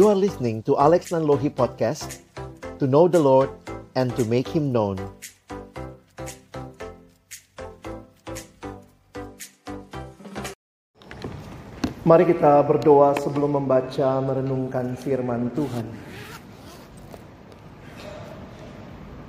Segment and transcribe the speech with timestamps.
[0.00, 2.24] You are listening to Alex Nanlohi Podcast
[2.80, 3.52] To know the Lord
[3.92, 4.96] and to make Him known
[12.08, 15.84] Mari kita berdoa sebelum membaca merenungkan firman Tuhan.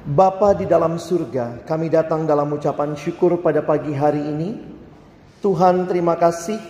[0.07, 4.55] Bapa di dalam surga, kami datang dalam ucapan syukur pada pagi hari ini.
[5.43, 6.63] Tuhan terima kasih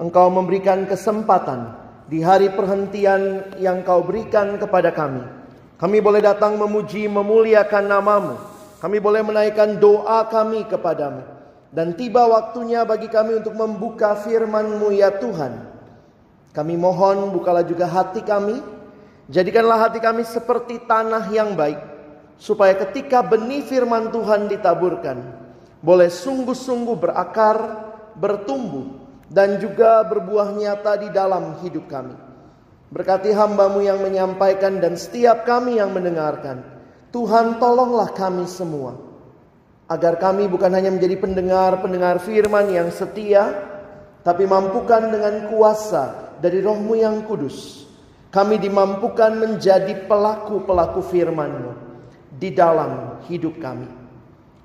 [0.00, 5.24] Engkau memberikan kesempatan di hari perhentian yang Kau berikan kepada kami.
[5.80, 8.34] Kami boleh datang memuji, memuliakan namamu.
[8.78, 11.24] Kami boleh menaikkan doa kami kepadamu.
[11.74, 15.74] Dan tiba waktunya bagi kami untuk membuka firman-Mu ya Tuhan.
[16.54, 18.62] Kami mohon bukalah juga hati kami.
[19.26, 21.80] Jadikanlah hati kami seperti tanah yang baik
[22.38, 25.18] supaya ketika benih firman Tuhan ditaburkan,
[25.80, 27.58] boleh sungguh-sungguh berakar,
[28.14, 32.16] bertumbuh, dan juga berbuah nyata di dalam hidup kami.
[32.94, 36.62] Berkati hambamu yang menyampaikan dan setiap kami yang mendengarkan.
[37.10, 38.94] Tuhan tolonglah kami semua.
[39.90, 43.50] Agar kami bukan hanya menjadi pendengar-pendengar firman yang setia.
[44.24, 47.84] Tapi mampukan dengan kuasa dari rohmu yang kudus.
[48.32, 51.72] Kami dimampukan menjadi pelaku-pelaku firmanmu
[52.34, 53.86] di dalam hidup kami.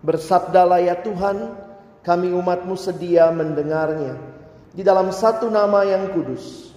[0.02, 1.54] Bersabdalah ya Tuhan,
[2.02, 4.16] kami umatmu sedia mendengarnya.
[4.70, 6.70] Di dalam satu nama yang kudus,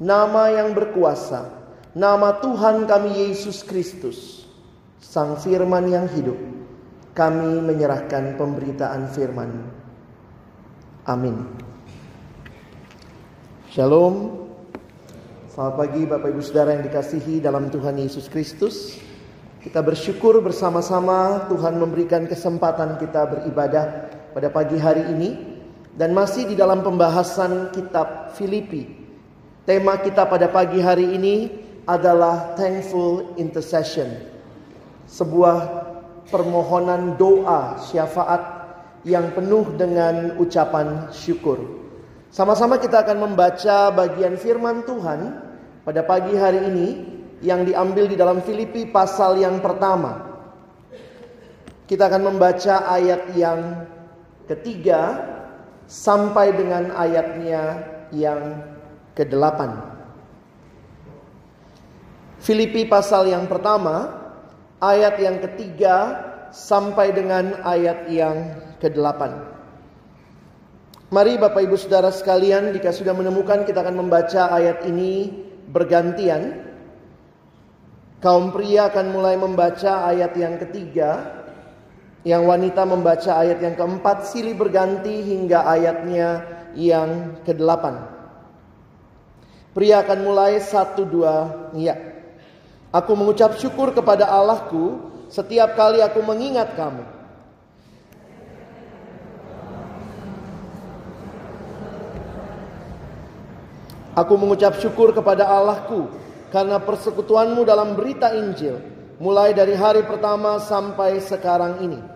[0.00, 1.52] nama yang berkuasa,
[1.92, 4.48] nama Tuhan kami Yesus Kristus,
[5.04, 6.36] Sang Firman yang hidup.
[7.16, 9.48] Kami menyerahkan pemberitaan firman.
[11.08, 11.48] Amin.
[13.72, 14.44] Shalom.
[15.48, 19.00] Selamat pagi Bapak Ibu Saudara yang dikasihi dalam Tuhan Yesus Kristus.
[19.64, 23.84] Kita bersyukur bersama-sama Tuhan memberikan kesempatan kita beribadah
[24.36, 25.55] pada pagi hari ini
[25.96, 28.84] dan masih di dalam pembahasan kitab Filipi.
[29.64, 31.50] Tema kita pada pagi hari ini
[31.88, 34.12] adalah thankful intercession.
[35.08, 35.58] Sebuah
[36.28, 38.44] permohonan doa syafaat
[39.08, 41.58] yang penuh dengan ucapan syukur.
[42.28, 45.20] Sama-sama kita akan membaca bagian firman Tuhan
[45.82, 46.88] pada pagi hari ini
[47.40, 50.36] yang diambil di dalam Filipi pasal yang pertama.
[51.86, 53.86] Kita akan membaca ayat yang
[54.50, 55.34] ketiga
[55.86, 58.62] sampai dengan ayatnya yang
[59.14, 59.60] ke-8.
[62.42, 64.12] Filipi pasal yang pertama,
[64.78, 66.22] ayat yang ketiga
[66.54, 68.36] sampai dengan ayat yang
[68.78, 69.54] ke-8.
[71.06, 75.30] Mari Bapak Ibu Saudara sekalian, jika sudah menemukan kita akan membaca ayat ini
[75.70, 76.66] bergantian.
[78.18, 81.35] Kaum pria akan mulai membaca ayat yang ketiga,
[82.26, 86.42] yang wanita membaca ayat yang keempat, silih berganti hingga ayatnya
[86.74, 88.02] yang kedelapan.
[89.70, 91.94] Pria akan mulai satu dua, ya.
[92.90, 94.98] Aku mengucap syukur kepada Allahku
[95.30, 97.06] setiap kali aku mengingat kamu.
[104.18, 106.10] Aku mengucap syukur kepada Allahku
[106.50, 108.80] karena persekutuanmu dalam berita Injil
[109.20, 112.15] mulai dari hari pertama sampai sekarang ini.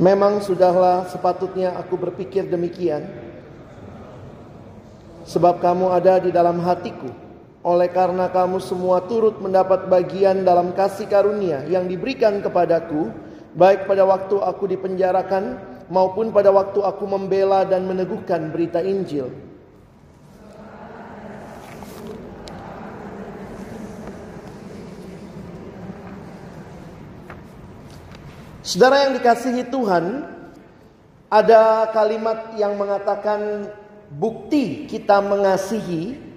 [0.00, 3.04] Memang sudahlah sepatutnya aku berpikir demikian.
[5.28, 7.12] Sebab kamu ada di dalam hatiku
[7.60, 13.12] oleh karena kamu semua turut mendapat bagian dalam kasih karunia yang diberikan kepadaku,
[13.52, 15.60] baik pada waktu aku dipenjarakan
[15.92, 19.28] maupun pada waktu aku membela dan meneguhkan berita Injil.
[28.70, 30.30] Saudara yang dikasihi Tuhan,
[31.26, 33.66] ada kalimat yang mengatakan
[34.14, 36.30] bukti kita mengasihi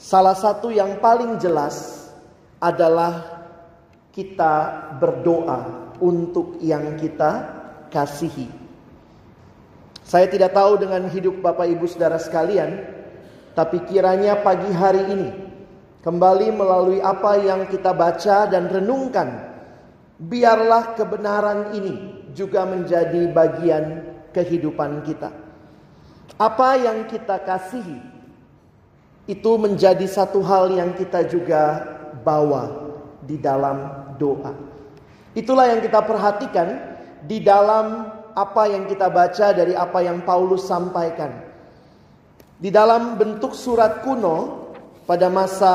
[0.00, 2.08] Salah satu yang paling jelas
[2.56, 3.44] adalah
[4.16, 7.44] kita berdoa untuk yang kita
[7.92, 8.48] kasihi.
[10.00, 12.80] Saya tidak tahu dengan hidup Bapak Ibu Saudara sekalian,
[13.52, 15.30] tapi kiranya pagi hari ini
[16.00, 19.49] kembali melalui apa yang kita baca dan renungkan,
[20.20, 23.84] biarlah kebenaran ini juga menjadi bagian
[24.36, 25.32] kehidupan kita.
[26.36, 27.98] Apa yang kita kasihi
[29.26, 31.84] itu menjadi satu hal yang kita juga
[32.20, 32.92] bawa
[33.24, 34.52] di dalam doa.
[35.32, 36.68] Itulah yang kita perhatikan
[37.24, 41.48] di dalam apa yang kita baca dari apa yang Paulus sampaikan.
[42.60, 44.68] Di dalam bentuk surat kuno
[45.08, 45.74] pada masa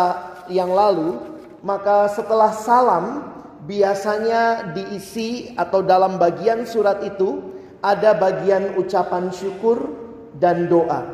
[0.51, 1.18] yang lalu,
[1.65, 3.35] maka setelah salam
[3.66, 7.42] biasanya diisi atau dalam bagian surat itu
[7.82, 9.90] ada bagian ucapan syukur
[10.38, 11.06] dan doa.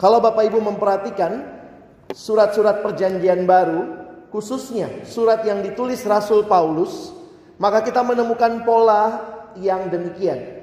[0.00, 1.44] Kalau Bapak Ibu memperhatikan
[2.12, 3.80] surat-surat perjanjian baru,
[4.32, 7.12] khususnya surat yang ditulis Rasul Paulus,
[7.60, 9.20] maka kita menemukan pola
[9.60, 10.60] yang demikian.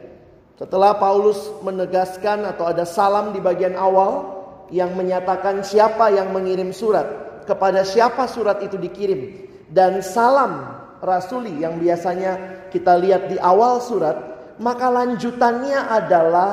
[0.58, 4.42] Setelah Paulus menegaskan atau ada salam di bagian awal
[4.74, 7.06] yang menyatakan siapa yang mengirim surat,
[7.46, 14.16] kepada siapa surat itu dikirim, dan salam rasuli yang biasanya kita lihat di awal surat,
[14.58, 16.50] maka lanjutannya adalah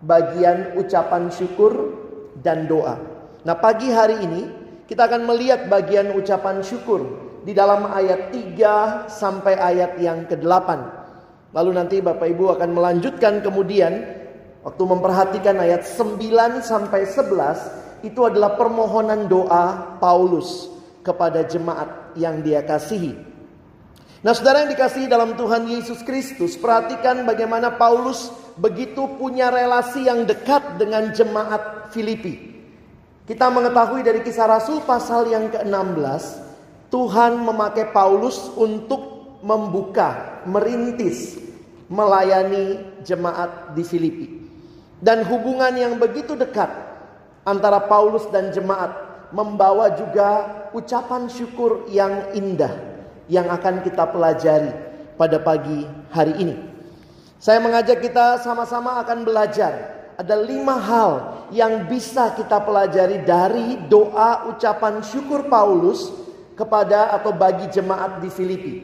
[0.00, 1.72] bagian ucapan syukur
[2.40, 2.96] dan doa.
[3.44, 4.42] Nah, pagi hari ini
[4.88, 7.04] kita akan melihat bagian ucapan syukur
[7.44, 10.68] di dalam ayat 3 sampai ayat yang ke-8.
[11.50, 14.02] Lalu nanti Bapak Ibu akan melanjutkan kemudian
[14.64, 22.60] waktu memperhatikan ayat 9 sampai 11 itu adalah permohonan doa Paulus kepada jemaat yang dia
[22.64, 23.16] kasihi.
[24.20, 28.28] Nah, saudara yang dikasihi dalam Tuhan Yesus Kristus, perhatikan bagaimana Paulus
[28.60, 32.52] begitu punya relasi yang dekat dengan jemaat Filipi.
[33.24, 36.22] Kita mengetahui dari kisah Rasul pasal yang ke-16,
[36.92, 41.40] Tuhan memakai Paulus untuk membuka, merintis,
[41.88, 44.26] melayani jemaat di Filipi.
[45.00, 46.68] Dan hubungan yang begitu dekat
[47.48, 50.28] antara Paulus dan jemaat membawa juga
[50.74, 52.70] ucapan syukur yang indah
[53.30, 54.74] yang akan kita pelajari
[55.14, 56.56] pada pagi hari ini.
[57.40, 59.98] Saya mengajak kita sama-sama akan belajar.
[60.20, 61.12] Ada lima hal
[61.54, 66.12] yang bisa kita pelajari dari doa ucapan syukur Paulus
[66.52, 68.74] kepada atau bagi jemaat di Filipi.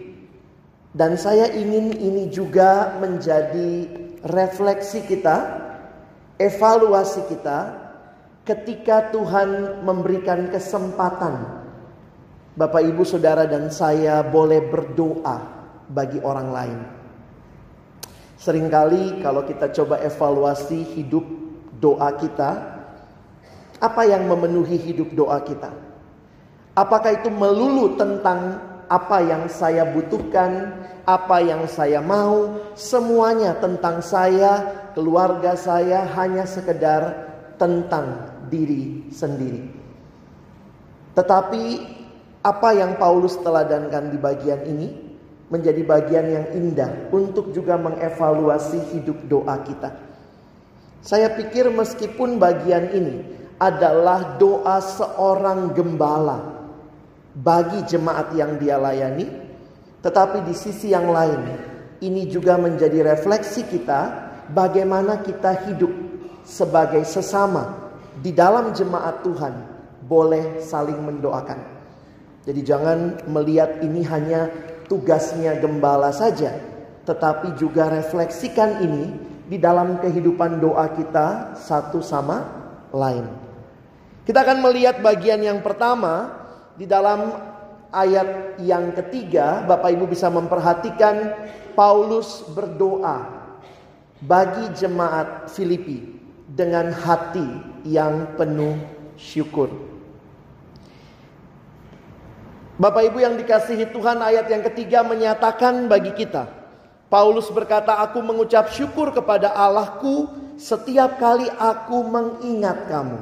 [0.97, 3.85] Dan saya ingin ini juga menjadi
[4.25, 5.37] refleksi kita,
[6.41, 7.86] evaluasi kita
[8.47, 11.67] ketika Tuhan memberikan kesempatan
[12.57, 15.37] Bapak Ibu Saudara dan saya boleh berdoa
[15.91, 16.81] bagi orang lain.
[18.41, 21.27] Seringkali kalau kita coba evaluasi hidup
[21.77, 22.51] doa kita,
[23.77, 25.69] apa yang memenuhi hidup doa kita?
[26.73, 28.57] Apakah itu melulu tentang
[28.89, 34.65] apa yang saya butuhkan, apa yang saya mau, semuanya tentang saya,
[34.97, 37.27] keluarga saya hanya sekedar
[37.61, 39.63] tentang diri sendiri.
[41.17, 41.63] Tetapi
[42.47, 44.89] apa yang Paulus teladankan di bagian ini
[45.51, 49.95] menjadi bagian yang indah untuk juga mengevaluasi hidup doa kita.
[51.07, 53.17] Saya pikir meskipun bagian ini
[53.63, 56.67] adalah doa seorang gembala
[57.33, 59.31] bagi jemaat yang dia layani,
[60.03, 61.41] tetapi di sisi yang lain
[62.03, 65.93] ini juga menjadi refleksi kita bagaimana kita hidup
[66.43, 67.86] sebagai sesama
[68.21, 69.55] di dalam jemaat Tuhan
[70.07, 71.61] boleh saling mendoakan.
[72.47, 74.49] Jadi jangan melihat ini hanya
[74.87, 76.55] tugasnya gembala saja,
[77.03, 79.05] tetapi juga refleksikan ini
[79.51, 82.47] di dalam kehidupan doa kita satu sama
[82.95, 83.27] lain.
[84.23, 86.35] Kita akan melihat bagian yang pertama
[86.79, 87.35] di dalam
[87.91, 91.35] ayat yang ketiga, Bapak Ibu bisa memperhatikan
[91.75, 93.27] Paulus berdoa
[94.23, 96.15] bagi jemaat Filipi
[96.47, 98.75] dengan hati yang penuh
[99.15, 99.71] syukur.
[102.77, 106.45] Bapak Ibu yang dikasihi Tuhan, ayat yang ketiga menyatakan bagi kita,
[107.09, 110.29] Paulus berkata, "Aku mengucap syukur kepada Allahku
[110.61, 113.17] setiap kali aku mengingat kamu."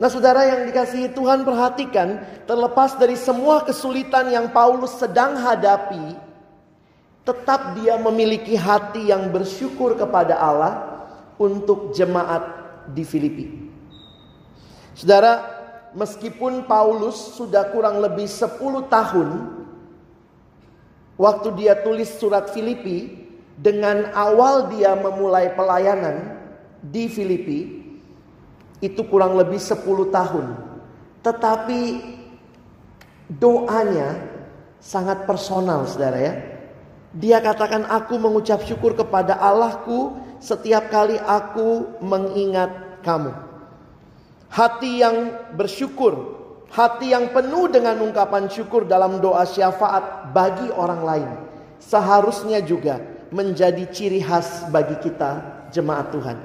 [0.00, 6.16] Nah saudara yang dikasihi Tuhan perhatikan terlepas dari semua kesulitan yang Paulus sedang hadapi
[7.22, 11.06] tetap dia memiliki hati yang bersyukur kepada Allah
[11.38, 13.46] untuk jemaat di Filipi.
[14.98, 15.46] Saudara,
[15.94, 18.58] meskipun Paulus sudah kurang lebih 10
[18.90, 19.28] tahun
[21.16, 23.22] waktu dia tulis surat Filipi
[23.56, 26.40] dengan awal dia memulai pelayanan
[26.82, 27.60] di Filipi,
[28.82, 30.46] itu kurang lebih 10 tahun.
[31.22, 31.80] Tetapi
[33.30, 34.18] doanya
[34.82, 36.34] sangat personal saudara ya.
[37.12, 42.72] Dia katakan aku mengucap syukur kepada Allahku setiap kali aku mengingat
[43.04, 43.36] kamu.
[44.48, 45.16] Hati yang
[45.52, 46.40] bersyukur,
[46.72, 51.30] hati yang penuh dengan ungkapan syukur dalam doa syafaat bagi orang lain.
[51.84, 56.38] Seharusnya juga menjadi ciri khas bagi kita jemaat Tuhan.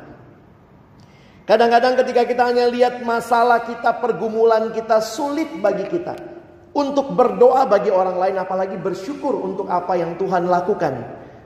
[1.48, 6.37] Kadang-kadang ketika kita hanya lihat masalah kita, pergumulan kita sulit bagi kita
[6.74, 10.94] untuk berdoa bagi orang lain, apalagi bersyukur untuk apa yang Tuhan lakukan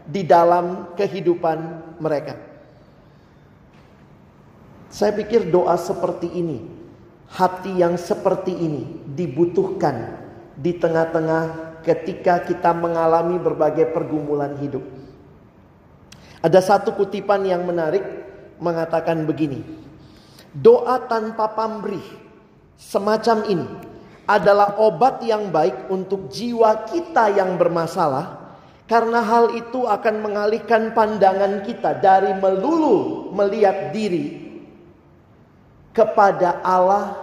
[0.08, 1.58] di dalam kehidupan
[2.02, 2.36] mereka.
[4.92, 6.68] Saya pikir doa seperti ini,
[7.32, 10.20] hati yang seperti ini dibutuhkan
[10.58, 14.84] di tengah-tengah ketika kita mengalami berbagai pergumulan hidup.
[16.44, 18.04] Ada satu kutipan yang menarik
[18.60, 19.64] mengatakan begini.
[20.52, 22.04] Doa tanpa pamrih
[22.76, 23.68] semacam ini
[24.32, 28.40] adalah obat yang baik untuk jiwa kita yang bermasalah
[28.88, 34.52] karena hal itu akan mengalihkan pandangan kita dari melulu melihat diri
[35.96, 37.16] kepada Allah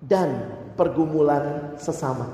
[0.00, 2.32] dan pergumulan sesama.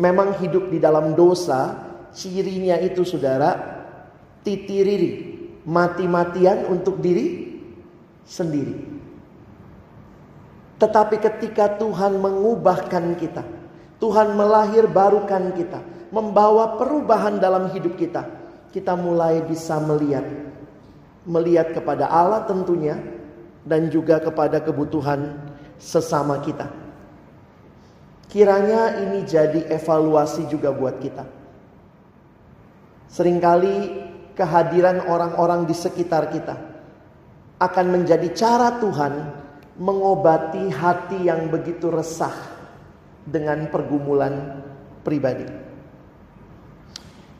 [0.00, 1.76] Memang hidup di dalam dosa,
[2.16, 3.60] cirinya itu saudara,
[4.40, 5.36] titiriri,
[5.68, 7.60] mati-matian untuk diri
[8.24, 8.87] sendiri.
[10.78, 13.42] Tetapi ketika Tuhan mengubahkan kita,
[13.98, 15.82] Tuhan melahir barukan kita,
[16.14, 18.22] membawa perubahan dalam hidup kita,
[18.70, 20.22] kita mulai bisa melihat
[21.28, 22.96] melihat kepada Allah tentunya
[23.68, 25.36] dan juga kepada kebutuhan
[25.76, 26.72] sesama kita.
[28.32, 31.24] Kiranya ini jadi evaluasi juga buat kita.
[33.08, 33.76] Seringkali
[34.36, 36.56] kehadiran orang-orang di sekitar kita
[37.60, 39.12] akan menjadi cara Tuhan
[39.78, 42.34] mengobati hati yang begitu resah
[43.22, 44.58] dengan pergumulan
[45.06, 45.46] pribadi.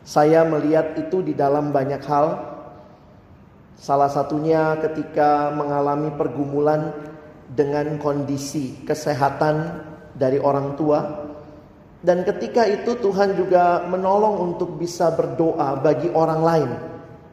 [0.07, 2.27] Saya melihat itu di dalam banyak hal.
[3.75, 6.95] Salah satunya ketika mengalami pergumulan
[7.51, 10.99] dengan kondisi kesehatan dari orang tua.
[11.99, 16.88] Dan ketika itu Tuhan juga menolong untuk bisa berdoa bagi orang lain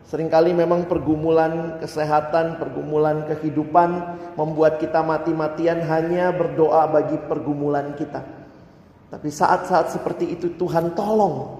[0.06, 3.90] Seringkali memang pergumulan kesehatan, pergumulan kehidupan
[4.38, 8.22] membuat kita mati-matian hanya berdoa bagi pergumulan kita.
[9.10, 11.58] Tapi saat-saat seperti itu Tuhan tolong.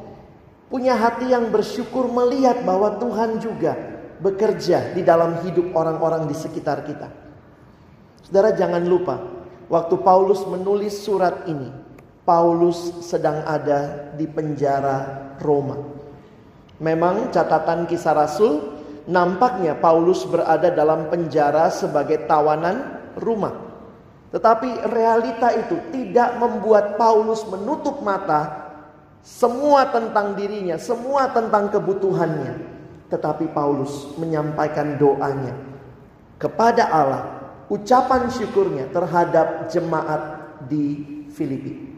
[0.70, 3.74] Punya hati yang bersyukur melihat bahwa Tuhan juga
[4.22, 7.10] bekerja di dalam hidup orang-orang di sekitar kita.
[8.26, 9.26] Saudara jangan lupa,
[9.66, 11.70] waktu Paulus menulis surat ini,
[12.26, 15.95] Paulus sedang ada di penjara Roma.
[16.76, 18.76] Memang catatan kisah Rasul
[19.08, 23.64] nampaknya Paulus berada dalam penjara sebagai tawanan rumah.
[24.28, 28.68] Tetapi realita itu tidak membuat Paulus menutup mata
[29.24, 32.76] semua tentang dirinya, semua tentang kebutuhannya.
[33.08, 35.56] Tetapi Paulus menyampaikan doanya
[36.36, 37.24] kepada Allah,
[37.72, 40.22] ucapan syukurnya terhadap jemaat
[40.68, 41.00] di
[41.32, 41.95] Filipi.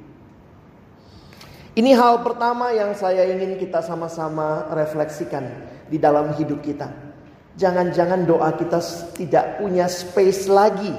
[1.79, 5.47] Ini hal pertama yang saya ingin kita sama-sama refleksikan
[5.87, 6.91] di dalam hidup kita.
[7.55, 8.83] Jangan-jangan doa kita
[9.15, 10.91] tidak punya space lagi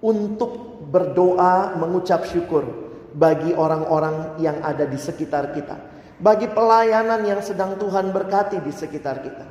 [0.00, 2.64] untuk berdoa mengucap syukur
[3.12, 5.76] bagi orang-orang yang ada di sekitar kita.
[6.16, 9.44] Bagi pelayanan yang sedang Tuhan berkati di sekitar kita.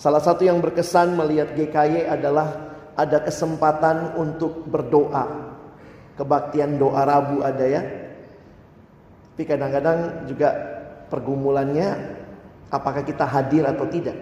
[0.00, 5.52] Salah satu yang berkesan melihat GKY adalah ada kesempatan untuk berdoa.
[6.16, 7.99] Kebaktian doa Rabu ada ya
[9.40, 10.52] tapi kadang-kadang juga
[11.08, 11.96] pergumulannya
[12.68, 14.12] apakah kita hadir atau tidak.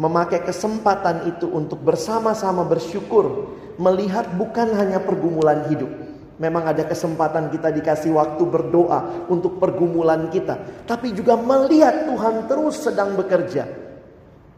[0.00, 5.92] Memakai kesempatan itu untuk bersama-sama bersyukur melihat bukan hanya pergumulan hidup.
[6.40, 12.80] Memang ada kesempatan kita dikasih waktu berdoa untuk pergumulan kita, tapi juga melihat Tuhan terus
[12.80, 13.68] sedang bekerja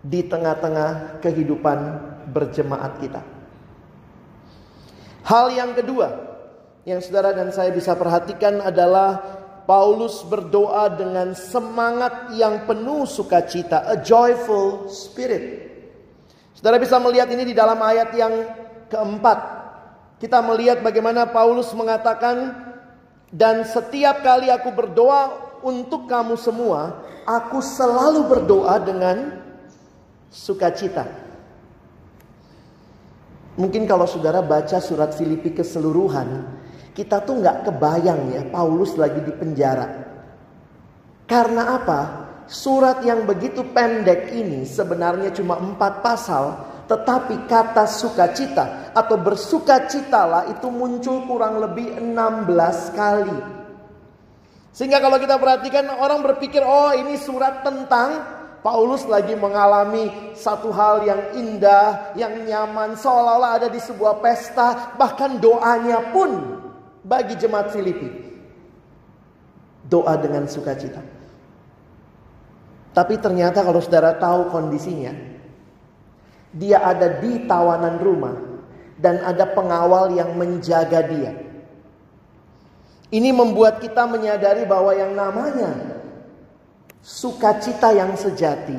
[0.07, 1.79] di tengah-tengah kehidupan
[2.31, 3.27] berjemaat kita.
[5.27, 6.31] Hal yang kedua
[6.89, 14.01] yang saudara dan saya bisa perhatikan adalah Paulus berdoa dengan semangat yang penuh sukacita, a
[14.01, 15.69] joyful spirit.
[16.57, 18.35] Saudara bisa melihat ini di dalam ayat yang
[18.93, 19.39] keempat.
[20.21, 22.53] Kita melihat bagaimana Paulus mengatakan,
[23.33, 29.41] "Dan setiap kali aku berdoa untuk kamu semua, aku selalu berdoa dengan
[30.29, 31.09] sukacita."
[33.57, 36.60] Mungkin kalau saudara baca surat Filipi keseluruhan,
[36.95, 39.87] kita tuh nggak kebayang ya Paulus lagi di penjara.
[41.31, 42.01] Karena apa?
[42.51, 46.59] Surat yang begitu pendek ini sebenarnya cuma empat pasal,
[46.91, 53.39] tetapi kata sukacita atau bersukacitalah itu muncul kurang lebih 16 kali.
[54.75, 61.09] Sehingga kalau kita perhatikan orang berpikir oh ini surat tentang Paulus lagi mengalami satu hal
[61.09, 66.60] yang indah, yang nyaman, seolah-olah ada di sebuah pesta, bahkan doanya pun
[67.11, 68.31] bagi jemaat Filipi.
[69.91, 71.03] Doa dengan sukacita.
[72.95, 75.11] Tapi ternyata kalau saudara tahu kondisinya,
[76.55, 78.37] dia ada di tawanan rumah
[78.95, 81.33] dan ada pengawal yang menjaga dia.
[83.11, 85.99] Ini membuat kita menyadari bahwa yang namanya
[87.03, 88.79] sukacita yang sejati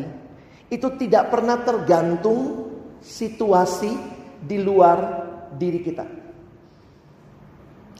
[0.71, 2.71] itu tidak pernah tergantung
[3.03, 3.91] situasi
[4.39, 5.27] di luar
[5.59, 6.20] diri kita.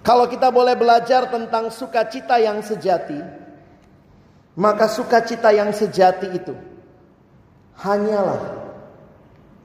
[0.02, 3.22] Kalau kita boleh belajar tentang sukacita yang sejati,
[4.58, 6.58] maka sukacita yang sejati itu
[7.78, 8.42] hanyalah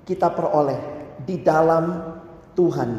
[0.05, 0.77] kita peroleh
[1.25, 2.17] di dalam
[2.53, 2.91] Tuhan,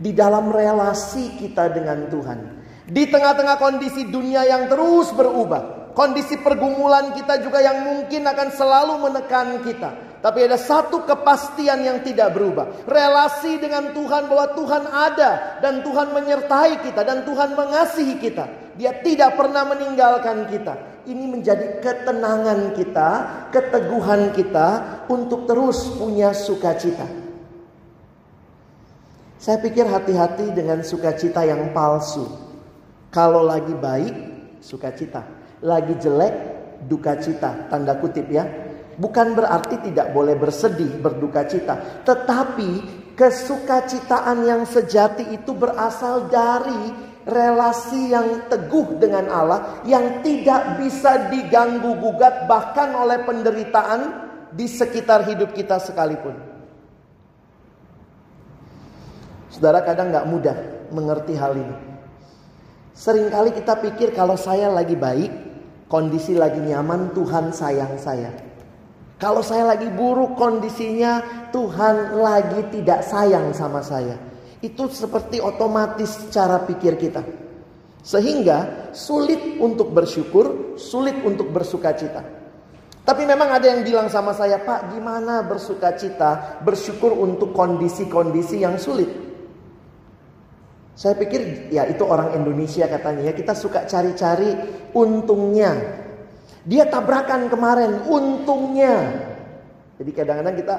[0.00, 2.38] di dalam relasi kita dengan Tuhan.
[2.86, 8.94] Di tengah-tengah kondisi dunia yang terus berubah, kondisi pergumulan kita juga yang mungkin akan selalu
[9.04, 10.05] menekan kita.
[10.24, 12.88] Tapi ada satu kepastian yang tidak berubah.
[12.88, 18.74] Relasi dengan Tuhan bahwa Tuhan ada dan Tuhan menyertai kita dan Tuhan mengasihi kita.
[18.76, 21.04] Dia tidak pernah meninggalkan kita.
[21.06, 23.10] Ini menjadi ketenangan kita,
[23.54, 24.68] keteguhan kita
[25.06, 27.06] untuk terus punya sukacita.
[29.38, 32.26] Saya pikir hati-hati dengan sukacita yang palsu.
[33.14, 34.14] Kalau lagi baik,
[34.58, 35.22] sukacita.
[35.62, 36.34] Lagi jelek,
[36.90, 37.70] duka cita.
[37.70, 38.65] Tanda kutip ya.
[38.96, 42.00] Bukan berarti tidak boleh bersedih, berduka cita.
[42.00, 42.70] Tetapi
[43.12, 46.96] kesukacitaan yang sejati itu berasal dari
[47.28, 49.84] relasi yang teguh dengan Allah.
[49.84, 54.00] Yang tidak bisa diganggu gugat bahkan oleh penderitaan
[54.56, 56.32] di sekitar hidup kita sekalipun.
[59.52, 60.56] Saudara kadang gak mudah
[60.88, 61.76] mengerti hal ini.
[62.96, 65.32] Seringkali kita pikir kalau saya lagi baik,
[65.84, 68.45] kondisi lagi nyaman, Tuhan sayang saya.
[69.16, 74.20] Kalau saya lagi buruk kondisinya, Tuhan lagi tidak sayang sama saya.
[74.60, 77.24] Itu seperti otomatis cara pikir kita.
[78.04, 82.22] Sehingga sulit untuk bersyukur, sulit untuk bersuka cita.
[83.06, 88.76] Tapi memang ada yang bilang sama saya, Pak gimana bersuka cita, bersyukur untuk kondisi-kondisi yang
[88.76, 89.08] sulit.
[90.96, 94.48] Saya pikir ya itu orang Indonesia katanya ya kita suka cari-cari
[94.96, 96.04] untungnya
[96.66, 99.14] dia tabrakan kemarin, untungnya.
[100.02, 100.76] Jadi kadang-kadang kita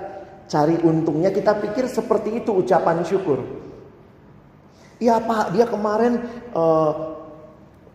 [0.51, 3.39] cari untungnya, kita pikir seperti itu ucapan syukur.
[5.00, 6.91] Iya pak, dia kemarin uh,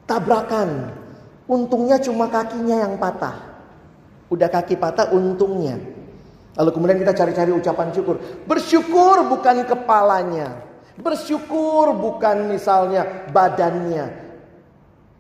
[0.09, 0.89] tabrakan.
[1.45, 3.37] Untungnya cuma kakinya yang patah.
[4.33, 5.77] Udah kaki patah, untungnya.
[6.57, 8.17] Lalu kemudian kita cari-cari ucapan syukur.
[8.49, 10.65] Bersyukur bukan kepalanya.
[10.97, 14.22] Bersyukur bukan misalnya badannya.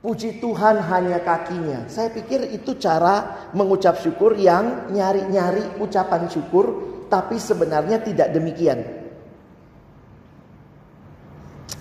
[0.02, 1.86] Puji Tuhan hanya kakinya.
[1.86, 6.74] Saya pikir itu cara mengucap syukur yang nyari-nyari ucapan syukur,
[7.06, 8.82] tapi sebenarnya tidak demikian.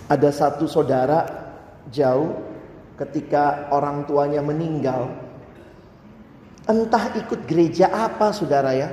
[0.06, 1.26] Ada satu saudara
[1.90, 2.38] jauh
[3.02, 5.10] ketika orang tuanya meninggal.
[6.70, 8.90] Entah ikut gereja apa saudara ya.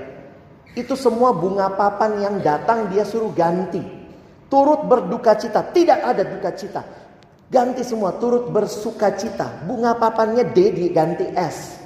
[0.72, 3.84] Itu semua bunga papan yang datang dia suruh ganti.
[4.48, 5.60] Turut berduka cita.
[5.68, 6.97] Tidak ada duka cita.
[7.48, 9.64] Ganti semua turut bersuka cita.
[9.64, 11.80] Bunga papannya D diganti S.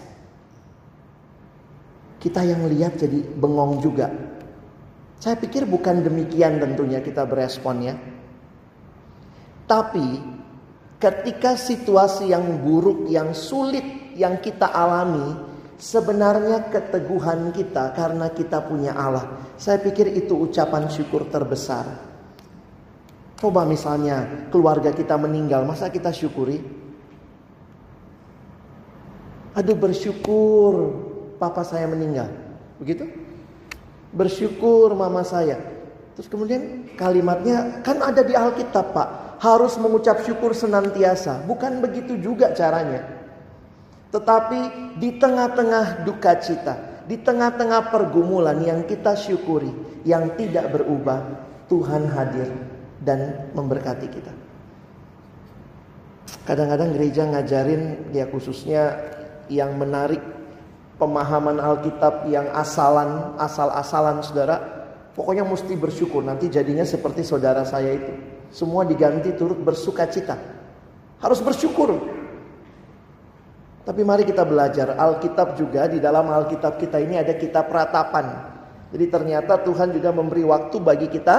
[2.18, 4.10] Kita yang lihat jadi bengong juga.
[5.22, 7.94] Saya pikir bukan demikian tentunya kita beresponnya.
[9.70, 10.18] Tapi
[10.98, 15.34] ketika situasi yang buruk, yang sulit yang kita alami,
[15.78, 19.54] sebenarnya keteguhan kita karena kita punya Allah.
[19.54, 22.11] Saya pikir itu ucapan syukur terbesar.
[23.42, 26.62] Coba misalnya keluarga kita meninggal, masa kita syukuri?
[29.58, 30.94] Aduh bersyukur
[31.42, 32.30] papa saya meninggal.
[32.78, 33.10] Begitu?
[34.14, 35.58] Bersyukur mama saya.
[36.14, 39.08] Terus kemudian kalimatnya kan ada di Alkitab pak.
[39.42, 41.42] Harus mengucap syukur senantiasa.
[41.42, 43.02] Bukan begitu juga caranya.
[44.14, 47.02] Tetapi di tengah-tengah duka cita.
[47.10, 49.74] Di tengah-tengah pergumulan yang kita syukuri.
[50.06, 51.50] Yang tidak berubah.
[51.66, 52.71] Tuhan hadir
[53.02, 54.32] dan memberkati kita.
[56.42, 58.98] Kadang-kadang gereja ngajarin ya khususnya
[59.46, 60.18] yang menarik
[60.98, 64.56] pemahaman Alkitab yang asalan, asal-asalan saudara.
[65.12, 68.12] Pokoknya mesti bersyukur nanti jadinya seperti saudara saya itu.
[68.48, 70.38] Semua diganti turut bersuka cita.
[71.20, 71.94] Harus bersyukur.
[73.82, 78.54] Tapi mari kita belajar Alkitab juga di dalam Alkitab kita ini ada kitab ratapan.
[78.94, 81.36] Jadi ternyata Tuhan juga memberi waktu bagi kita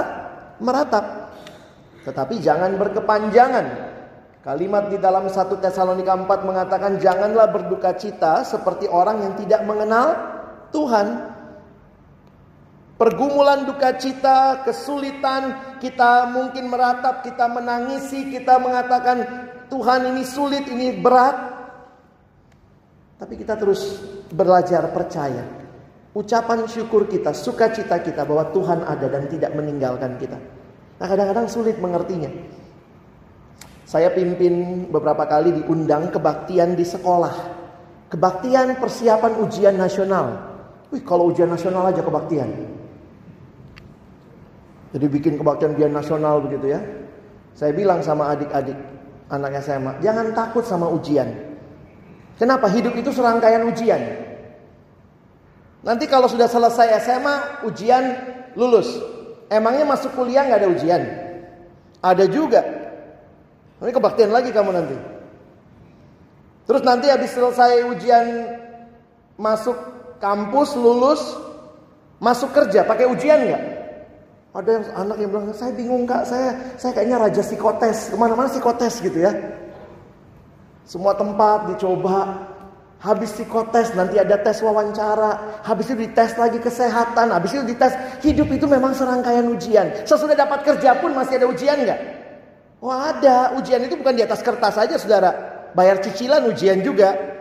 [0.60, 1.23] meratap.
[2.04, 3.96] Tetapi jangan berkepanjangan.
[4.44, 10.12] Kalimat di dalam 1 Tesalonika 4 mengatakan janganlah berduka cita seperti orang yang tidak mengenal
[10.68, 11.32] Tuhan.
[12.94, 19.16] Pergumulan duka cita, kesulitan, kita mungkin meratap, kita menangisi, kita mengatakan
[19.72, 21.34] Tuhan ini sulit, ini berat.
[23.18, 25.42] Tapi kita terus belajar percaya.
[26.14, 30.38] Ucapan syukur kita, sukacita kita bahwa Tuhan ada dan tidak meninggalkan kita.
[30.98, 32.30] Nah kadang-kadang sulit mengertinya.
[33.84, 37.34] Saya pimpin beberapa kali diundang kebaktian di sekolah.
[38.10, 40.54] Kebaktian persiapan ujian nasional.
[40.90, 42.50] Wih kalau ujian nasional aja kebaktian.
[44.94, 46.80] Jadi bikin kebaktian ujian nasional begitu ya.
[47.54, 48.96] Saya bilang sama adik-adik.
[49.24, 51.26] anak SMA, jangan takut sama ujian.
[52.36, 52.68] Kenapa?
[52.68, 54.02] Hidup itu serangkaian ujian.
[55.80, 58.04] Nanti kalau sudah selesai SMA, ujian
[58.52, 59.13] lulus.
[59.52, 61.02] Emangnya masuk kuliah nggak ada ujian?
[62.00, 62.60] Ada juga.
[63.80, 64.96] Ini kebaktian lagi kamu nanti.
[66.64, 68.26] Terus nanti habis selesai ujian
[69.36, 69.76] masuk
[70.16, 71.20] kampus, lulus,
[72.22, 73.64] masuk kerja, pakai ujian nggak?
[74.54, 78.46] Ada yang anak yang bilang, saya bingung kak, saya saya kayaknya raja psikotes, ke mana-mana
[78.48, 79.34] psikotes gitu ya.
[80.86, 82.48] Semua tempat dicoba,
[83.04, 87.92] habis psikotes nanti ada tes wawancara, habis itu dites lagi kesehatan, habis itu dites
[88.24, 90.08] hidup itu memang serangkaian ujian.
[90.08, 92.00] Sesudah dapat kerja pun masih ada ujian nggak?
[92.80, 95.30] Oh ada, ujian itu bukan di atas kertas saja saudara,
[95.76, 97.36] bayar cicilan ujian juga.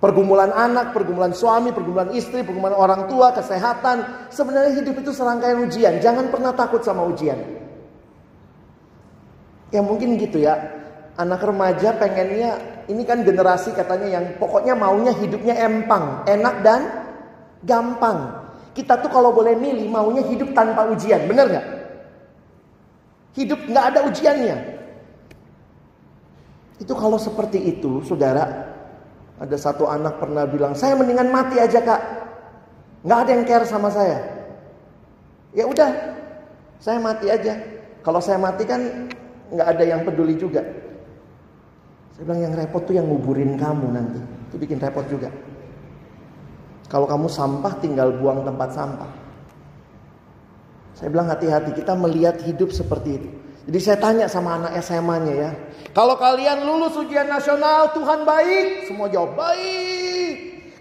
[0.00, 4.32] Pergumulan anak, pergumulan suami, pergumulan istri, pergumulan orang tua, kesehatan.
[4.32, 6.00] Sebenarnya hidup itu serangkaian ujian.
[6.00, 7.36] Jangan pernah takut sama ujian.
[9.68, 10.56] Ya mungkin gitu ya.
[11.20, 12.56] Anak remaja pengennya,
[12.90, 16.80] ini kan generasi katanya yang pokoknya maunya hidupnya empang, enak dan
[17.62, 18.34] gampang.
[18.74, 21.66] Kita tuh kalau boleh milih maunya hidup tanpa ujian, bener nggak?
[23.38, 24.56] Hidup nggak ada ujiannya.
[26.82, 28.74] Itu kalau seperti itu, saudara,
[29.38, 32.02] ada satu anak pernah bilang, saya mendingan mati aja kak.
[33.06, 34.18] Nggak ada yang care sama saya.
[35.54, 35.90] Ya udah,
[36.82, 37.54] saya mati aja.
[38.02, 39.12] Kalau saya mati kan
[39.54, 40.89] nggak ada yang peduli juga.
[42.20, 44.20] Saya bilang yang repot tuh yang nguburin kamu nanti.
[44.52, 45.32] Itu bikin repot juga.
[46.92, 49.08] Kalau kamu sampah tinggal buang tempat sampah.
[51.00, 53.28] Saya bilang hati-hati kita melihat hidup seperti itu.
[53.72, 55.50] Jadi saya tanya sama anak SMA-nya ya.
[55.96, 58.84] Kalau kalian lulus ujian nasional, Tuhan baik.
[58.84, 60.34] Semua jawab baik.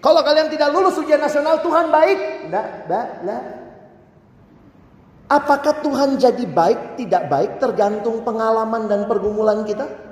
[0.03, 2.51] Kalau kalian tidak lulus ujian nasional, Tuhan baik.
[2.51, 3.43] Enggak, enggak, enggak.
[5.31, 10.08] Apakah Tuhan jadi baik, tidak baik tergantung pengalaman dan pergumulan kita?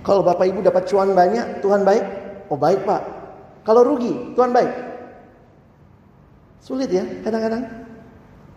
[0.00, 2.04] Kalau Bapak Ibu dapat cuan banyak, Tuhan baik?
[2.48, 3.02] Oh baik Pak.
[3.64, 4.72] Kalau rugi, Tuhan baik?
[6.60, 7.64] Sulit ya kadang-kadang.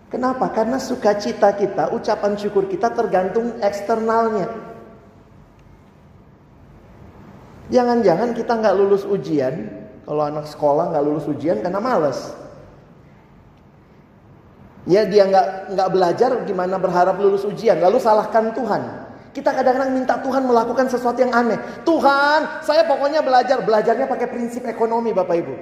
[0.08, 0.46] Kenapa?
[0.54, 4.46] Karena sukacita kita, ucapan syukur kita tergantung eksternalnya.
[7.74, 9.72] Jangan-jangan kita nggak lulus ujian,
[10.06, 12.20] kalau anak sekolah nggak lulus ujian karena males.
[14.84, 19.03] Ya dia nggak nggak belajar gimana berharap lulus ujian, lalu salahkan Tuhan.
[19.34, 21.58] Kita kadang-kadang minta Tuhan melakukan sesuatu yang aneh.
[21.82, 25.56] Tuhan, saya pokoknya belajar, belajarnya pakai prinsip ekonomi Bapak Ibu.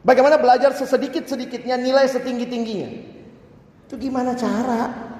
[0.00, 2.90] Bagaimana belajar sesedikit-sedikitnya nilai setinggi-tingginya.
[3.84, 5.12] Itu gimana cara?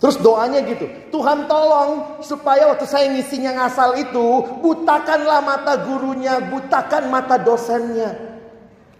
[0.00, 7.12] Terus doanya gitu, Tuhan tolong supaya waktu saya ngisinya ngasal itu, butakanlah mata gurunya, butakan
[7.12, 8.16] mata dosennya.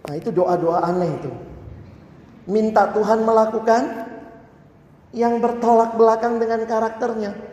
[0.05, 1.31] Nah itu doa-doa aneh itu.
[2.45, 3.81] Minta Tuhan melakukan
[5.13, 7.50] yang bertolak belakang dengan karakternya.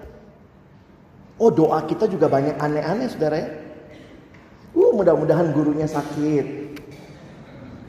[1.39, 3.49] Oh doa kita juga banyak aneh-aneh saudara ya.
[4.75, 6.75] Uh, mudah-mudahan gurunya sakit.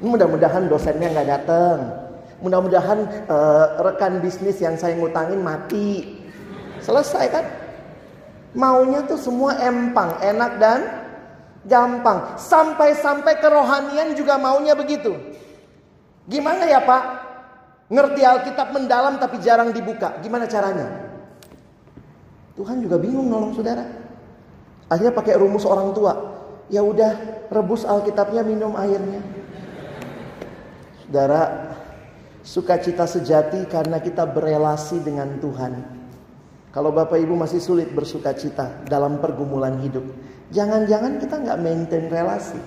[0.05, 1.77] Mudah-mudahan dosennya nggak datang.
[2.39, 6.21] Mudah-mudahan uh, rekan bisnis yang saya ngutangin mati.
[6.79, 7.45] Selesai kan?
[8.55, 10.79] Maunya tuh semua empang, enak dan
[11.65, 12.37] gampang.
[12.37, 15.17] Sampai-sampai kerohanian juga maunya begitu.
[16.29, 17.03] Gimana ya Pak?
[17.89, 20.21] Ngerti Alkitab mendalam tapi jarang dibuka.
[20.21, 21.08] Gimana caranya?
[22.59, 23.87] Tuhan juga bingung nolong saudara.
[24.91, 26.11] Akhirnya pakai rumus orang tua.
[26.67, 27.15] Ya udah
[27.47, 29.23] rebus Alkitabnya minum airnya.
[31.07, 31.71] Saudara,
[32.39, 35.85] Sukacita sejati karena kita berelasi dengan Tuhan.
[36.73, 40.07] Kalau Bapak Ibu masih sulit bersukacita dalam pergumulan hidup,
[40.49, 42.57] jangan-jangan kita nggak maintain relasi.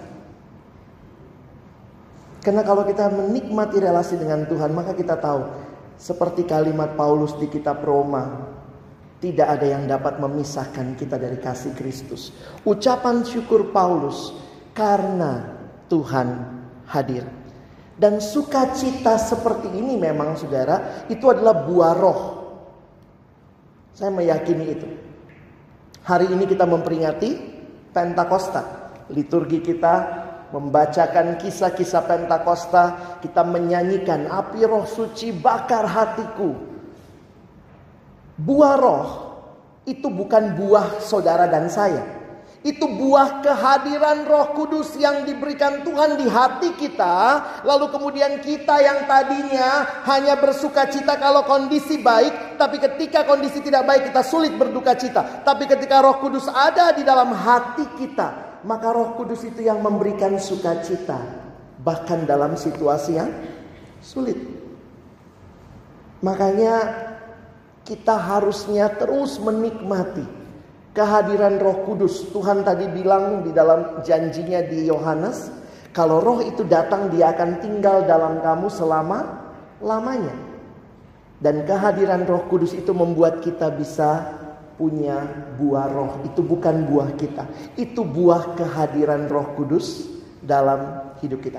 [2.47, 5.51] Karena kalau kita menikmati relasi dengan Tuhan, maka kita tahu
[5.99, 8.52] seperti kalimat Paulus di kitab Roma,
[9.23, 12.35] tidak ada yang dapat memisahkan kita dari kasih Kristus.
[12.67, 14.35] Ucapan syukur Paulus
[14.75, 16.59] karena Tuhan
[16.91, 17.23] hadir.
[17.95, 22.21] Dan sukacita seperti ini memang saudara itu adalah buah roh.
[23.95, 24.89] Saya meyakini itu.
[26.03, 27.55] Hari ini kita memperingati
[27.95, 28.91] Pentakosta.
[29.15, 29.95] Liturgi kita
[30.51, 32.85] membacakan kisah-kisah Pentakosta,
[33.23, 36.72] kita menyanyikan api roh suci bakar hatiku.
[38.43, 39.09] Buah roh
[39.87, 42.23] itu bukan buah saudara dan saya.
[42.63, 47.43] Itu buah kehadiran Roh Kudus yang diberikan Tuhan di hati kita.
[47.67, 53.83] Lalu kemudian kita yang tadinya hanya bersuka cita kalau kondisi baik, tapi ketika kondisi tidak
[53.83, 55.43] baik kita sulit berduka cita.
[55.43, 60.39] Tapi ketika Roh Kudus ada di dalam hati kita, maka Roh Kudus itu yang memberikan
[60.39, 61.19] sukacita
[61.83, 63.31] bahkan dalam situasi yang
[63.99, 64.39] sulit.
[66.23, 67.11] Makanya
[67.83, 70.43] kita harusnya terus menikmati
[70.93, 72.31] kehadiran Roh Kudus.
[72.31, 75.51] Tuhan tadi bilang di dalam janjinya di Yohanes,
[75.91, 79.19] kalau Roh itu datang dia akan tinggal dalam kamu selama
[79.83, 80.37] lamanya.
[81.43, 84.39] Dan kehadiran Roh Kudus itu membuat kita bisa
[84.79, 85.27] punya
[85.59, 86.13] buah roh.
[86.23, 87.75] Itu bukan buah kita.
[87.75, 90.07] Itu buah kehadiran Roh Kudus
[90.39, 91.59] dalam hidup kita.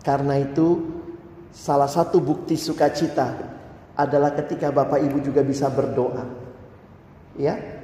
[0.00, 0.88] Karena itu
[1.52, 3.51] salah satu bukti sukacita
[3.96, 6.24] adalah ketika Bapak Ibu juga bisa berdoa.
[7.36, 7.80] Ya.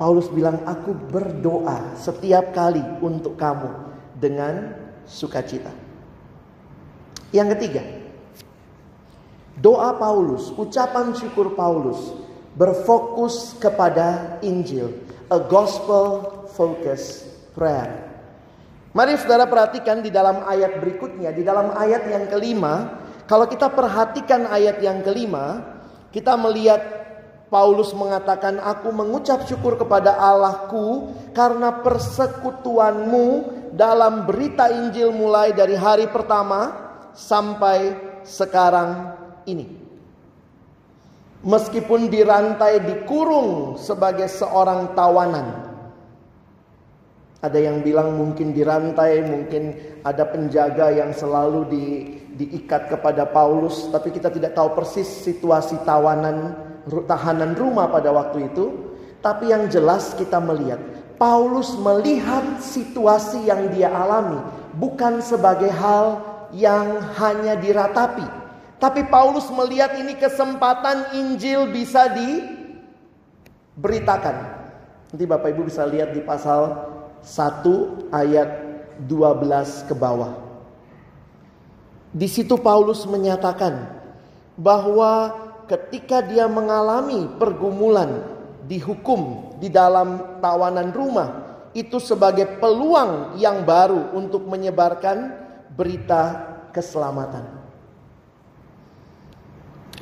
[0.00, 3.68] Paulus bilang aku berdoa setiap kali untuk kamu
[4.16, 4.72] dengan
[5.04, 5.68] sukacita.
[7.36, 7.84] Yang ketiga,
[9.60, 12.16] doa Paulus, ucapan syukur Paulus
[12.56, 14.90] berfokus kepada Injil,
[15.28, 18.08] a gospel focus prayer.
[18.90, 22.98] Mari saudara perhatikan di dalam ayat berikutnya, di dalam ayat yang kelima,
[23.30, 25.62] kalau kita perhatikan ayat yang kelima,
[26.10, 26.82] kita melihat
[27.46, 33.26] Paulus mengatakan, Aku mengucap syukur kepada Allahku karena persekutuanmu
[33.78, 36.74] dalam berita Injil mulai dari hari pertama
[37.14, 37.94] sampai
[38.26, 39.14] sekarang
[39.46, 39.78] ini.
[41.46, 45.70] Meskipun dirantai dikurung sebagai seorang tawanan.
[47.46, 51.86] Ada yang bilang mungkin dirantai, mungkin ada penjaga yang selalu di,
[52.40, 53.92] diikat kepada Paulus.
[53.92, 56.56] Tapi kita tidak tahu persis situasi tawanan,
[57.04, 58.92] tahanan rumah pada waktu itu.
[59.20, 60.80] Tapi yang jelas kita melihat,
[61.20, 64.40] Paulus melihat situasi yang dia alami.
[64.80, 66.24] Bukan sebagai hal
[66.56, 68.40] yang hanya diratapi
[68.80, 72.08] tapi Paulus melihat ini kesempatan Injil bisa
[73.76, 74.36] diberitakan.
[75.12, 76.88] Nanti Bapak Ibu bisa lihat di pasal
[77.20, 78.48] 1 ayat
[79.04, 80.32] 12 ke bawah.
[82.10, 83.86] Di situ Paulus menyatakan
[84.58, 85.30] bahwa
[85.70, 88.26] ketika dia mengalami pergumulan
[88.66, 91.28] dihukum di dalam tawanan rumah
[91.70, 95.30] itu sebagai peluang yang baru untuk menyebarkan
[95.78, 97.46] berita keselamatan.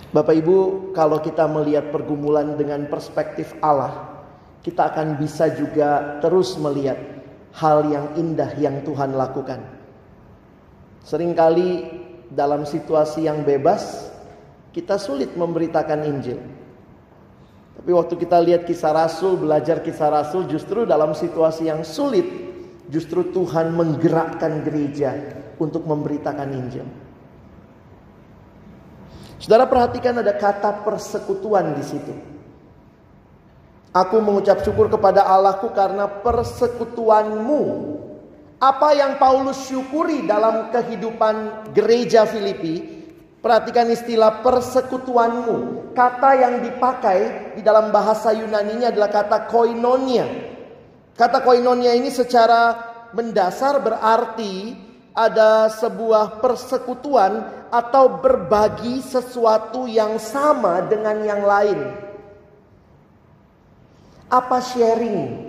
[0.09, 4.25] Bapak Ibu, kalau kita melihat pergumulan dengan perspektif Allah,
[4.65, 6.97] kita akan bisa juga terus melihat
[7.53, 9.78] hal yang indah yang Tuhan lakukan.
[11.09, 11.89] Seringkali
[12.29, 14.13] dalam situasi yang bebas,
[14.77, 16.37] kita sulit memberitakan Injil.
[17.81, 22.29] Tapi waktu kita lihat kisah Rasul, belajar kisah Rasul, justru dalam situasi yang sulit,
[22.93, 25.17] justru Tuhan menggerakkan gereja
[25.57, 26.85] untuk memberitakan Injil.
[29.41, 32.13] Saudara perhatikan ada kata persekutuan di situ.
[33.97, 37.63] Aku mengucap syukur kepada Allahku karena persekutuanmu.
[38.59, 42.83] Apa yang Paulus syukuri dalam kehidupan gereja Filipi,
[43.39, 45.91] perhatikan istilah persekutuanmu.
[45.95, 50.27] Kata yang dipakai di dalam bahasa Yunani adalah kata koinonia.
[51.15, 52.75] Kata koinonia ini secara
[53.15, 54.75] mendasar berarti
[55.15, 61.79] ada sebuah persekutuan atau berbagi sesuatu yang sama dengan yang lain.
[64.27, 65.47] Apa sharing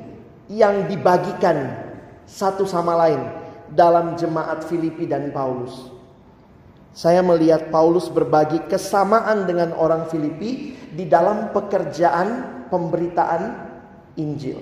[0.54, 1.89] yang dibagikan
[2.30, 3.26] satu sama lain
[3.74, 5.90] dalam jemaat Filipi dan Paulus?
[6.94, 13.44] Saya melihat Paulus berbagi kesamaan dengan orang Filipi di dalam pekerjaan pemberitaan
[14.18, 14.58] Injil.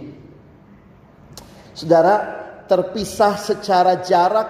[1.72, 2.16] Saudara,
[2.68, 4.50] terpisah secara jarak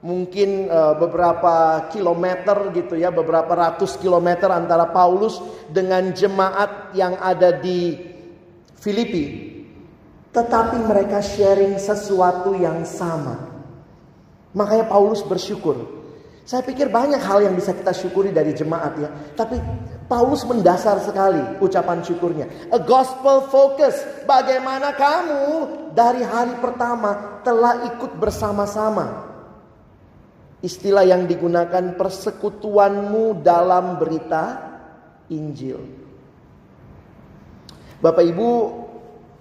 [0.00, 7.52] mungkin uh, beberapa kilometer gitu ya, beberapa ratus kilometer antara Paulus dengan jemaat yang ada
[7.52, 8.00] di
[8.80, 9.49] Filipi.
[10.30, 13.50] Tetapi mereka sharing sesuatu yang sama.
[14.54, 15.98] Makanya Paulus bersyukur.
[16.46, 19.10] Saya pikir banyak hal yang bisa kita syukuri dari jemaat ya.
[19.38, 19.58] Tapi
[20.10, 22.46] Paulus mendasar sekali ucapan syukurnya.
[22.74, 24.02] A gospel focus.
[24.26, 25.42] Bagaimana kamu
[25.94, 29.30] dari hari pertama telah ikut bersama-sama
[30.60, 34.60] Istilah yang digunakan persekutuanmu dalam berita
[35.32, 35.80] Injil.
[38.04, 38.48] Bapak Ibu,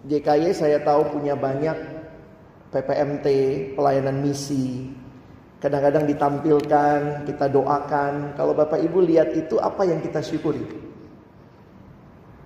[0.08, 1.76] GKY saya tahu punya banyak
[2.72, 3.28] PPMT,
[3.76, 4.88] pelayanan misi.
[5.60, 8.38] Kadang-kadang ditampilkan, kita doakan.
[8.40, 10.64] Kalau Bapak Ibu lihat itu apa yang kita syukuri?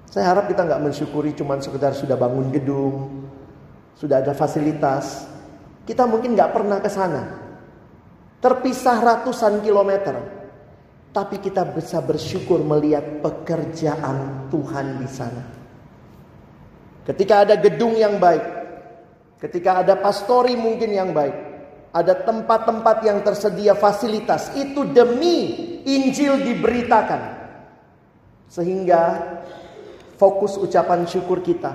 [0.09, 3.29] Saya harap kita nggak mensyukuri cuma sekedar sudah bangun gedung,
[3.97, 5.29] sudah ada fasilitas.
[5.85, 7.21] Kita mungkin nggak pernah ke sana.
[8.41, 10.41] Terpisah ratusan kilometer.
[11.13, 15.62] Tapi kita bisa bersyukur melihat pekerjaan Tuhan di sana.
[17.03, 18.43] Ketika ada gedung yang baik.
[19.43, 21.51] Ketika ada pastori mungkin yang baik.
[21.93, 24.49] ada tempat-tempat yang tersedia fasilitas.
[24.57, 25.53] Itu demi
[25.85, 27.21] Injil diberitakan.
[28.49, 29.21] Sehingga
[30.17, 31.69] fokus ucapan syukur kita.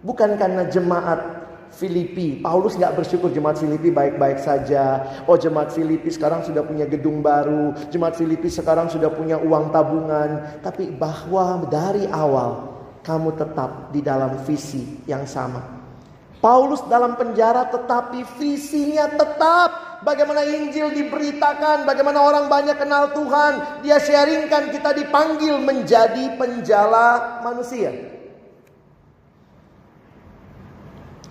[0.00, 1.44] Bukan karena jemaat
[1.76, 2.40] Filipi.
[2.40, 5.04] Paulus nggak bersyukur jemaat Filipi baik-baik saja.
[5.28, 7.76] Oh jemaat Filipi sekarang sudah punya gedung baru.
[7.92, 10.60] Jemaat Filipi sekarang sudah punya uang tabungan.
[10.64, 12.73] Tapi bahwa dari awal
[13.04, 15.60] kamu tetap di dalam visi yang sama.
[16.40, 23.80] Paulus dalam penjara tetapi visinya tetap bagaimana Injil diberitakan, bagaimana orang banyak kenal Tuhan.
[23.80, 27.92] Dia sharingkan kita dipanggil menjadi penjala manusia.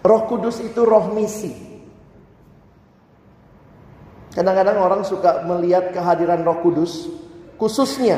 [0.01, 1.53] Roh Kudus itu roh misi.
[4.33, 7.05] Kadang-kadang orang suka melihat kehadiran Roh Kudus,
[7.61, 8.17] khususnya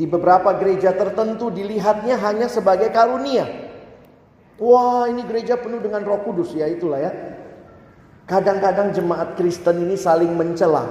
[0.00, 3.44] di beberapa gereja tertentu dilihatnya hanya sebagai karunia.
[4.56, 7.12] Wah ini gereja penuh dengan roh kudus ya itulah ya.
[8.24, 10.88] Kadang-kadang jemaat Kristen ini saling mencela.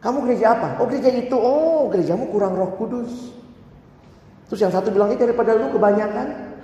[0.00, 0.80] Kamu gereja apa?
[0.80, 1.36] Oh gereja itu.
[1.36, 3.12] Oh gerejamu kurang roh kudus.
[4.48, 6.56] Terus yang satu bilang itu daripada lu kebanyakan.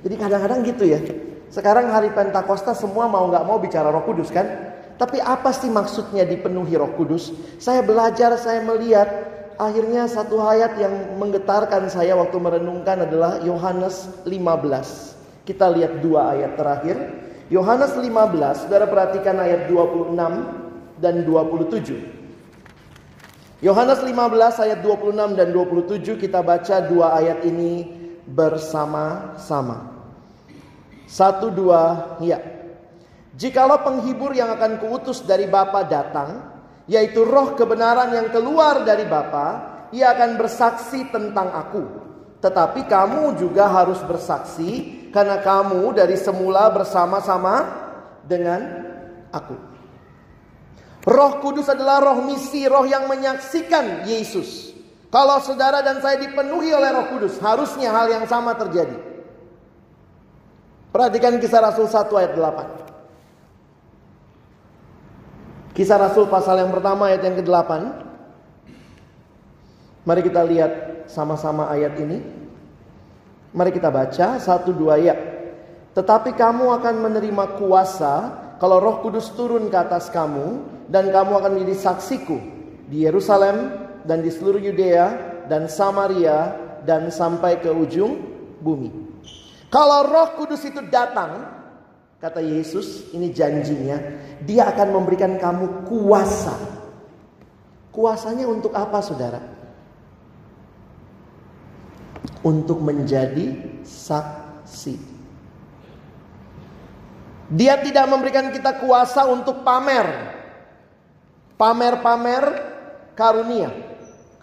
[0.00, 1.04] Jadi kadang-kadang gitu ya.
[1.52, 4.48] Sekarang hari Pentakosta semua mau nggak mau bicara roh kudus kan.
[4.96, 7.28] Tapi apa sih maksudnya dipenuhi roh kudus?
[7.60, 15.44] Saya belajar, saya melihat akhirnya satu ayat yang menggetarkan saya waktu merenungkan adalah Yohanes 15.
[15.44, 16.96] Kita lihat dua ayat terakhir.
[17.52, 20.16] Yohanes 15, saudara perhatikan ayat 26
[21.02, 22.20] dan 27.
[23.60, 27.84] Yohanes 15 ayat 26 dan 27 kita baca dua ayat ini
[28.24, 30.00] bersama-sama.
[31.10, 32.38] Satu dua, ya.
[33.34, 36.49] Jikalau penghibur yang akan kuutus dari Bapa datang,
[36.90, 39.48] yaitu roh kebenaran yang keluar dari Bapa,
[39.94, 41.86] ia akan bersaksi tentang aku.
[42.42, 47.62] Tetapi kamu juga harus bersaksi karena kamu dari semula bersama-sama
[48.26, 48.90] dengan
[49.30, 49.54] aku.
[51.06, 54.74] Roh Kudus adalah roh misi, roh yang menyaksikan Yesus.
[55.14, 58.94] Kalau saudara dan saya dipenuhi oleh Roh Kudus, harusnya hal yang sama terjadi.
[60.90, 62.89] Perhatikan kisah Rasul 1 ayat 8.
[65.80, 67.70] Kisah Rasul pasal yang pertama ayat yang ke-8.
[70.04, 70.72] Mari kita lihat
[71.08, 72.20] sama-sama ayat ini.
[73.56, 75.16] Mari kita baca satu dua ayat.
[75.96, 78.14] Tetapi kamu akan menerima kuasa
[78.60, 82.36] kalau Roh Kudus turun ke atas kamu dan kamu akan menjadi saksiku
[82.84, 83.72] di Yerusalem
[84.04, 85.16] dan di seluruh Yudea
[85.48, 88.20] dan Samaria dan sampai ke ujung
[88.60, 88.92] bumi.
[89.72, 91.59] Kalau Roh Kudus itu datang,
[92.20, 93.96] Kata Yesus, ini janjinya,
[94.44, 96.52] dia akan memberikan kamu kuasa.
[97.88, 99.40] Kuasanya untuk apa saudara?
[102.44, 104.96] Untuk menjadi saksi.
[107.50, 110.06] Dia tidak memberikan kita kuasa untuk pamer.
[111.56, 112.44] Pamer-pamer
[113.16, 113.72] karunia.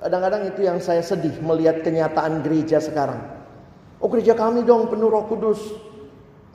[0.02, 3.22] Kadang-kadang itu yang saya sedih melihat kenyataan gereja sekarang.
[4.02, 5.87] Oh gereja kami dong penuh roh kudus.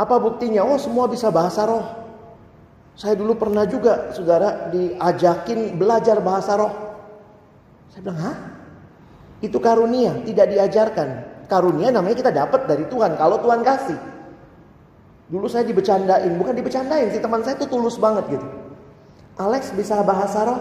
[0.03, 0.67] Apa buktinya?
[0.67, 1.87] Oh semua bisa bahasa roh.
[2.99, 6.73] Saya dulu pernah juga saudara diajakin belajar bahasa roh.
[7.95, 8.37] Saya bilang, hah?
[9.38, 11.09] Itu karunia, tidak diajarkan.
[11.47, 13.99] Karunia namanya kita dapat dari Tuhan, kalau Tuhan kasih.
[15.31, 18.47] Dulu saya dibecandain, bukan dibecandain sih teman saya itu tulus banget gitu.
[19.41, 20.61] Alex bisa bahasa roh?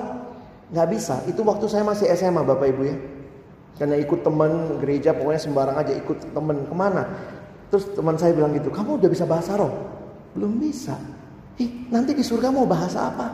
[0.71, 2.95] Gak bisa, itu waktu saya masih SMA Bapak Ibu ya.
[3.75, 7.03] Karena ikut teman gereja pokoknya sembarang aja ikut teman ke mana.
[7.71, 9.71] Terus teman saya bilang gitu, kamu udah bisa bahasa roh?
[10.35, 10.99] Belum bisa.
[11.55, 13.27] Ih, nanti di surga mau bahasa apa?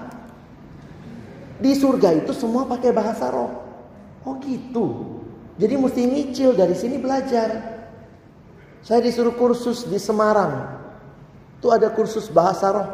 [1.58, 3.50] Di surga itu semua pakai bahasa roh.
[4.22, 5.18] Oh gitu.
[5.58, 7.82] Jadi mesti nyicil dari sini belajar.
[8.86, 10.78] Saya disuruh kursus di Semarang.
[11.58, 12.90] Itu ada kursus bahasa roh.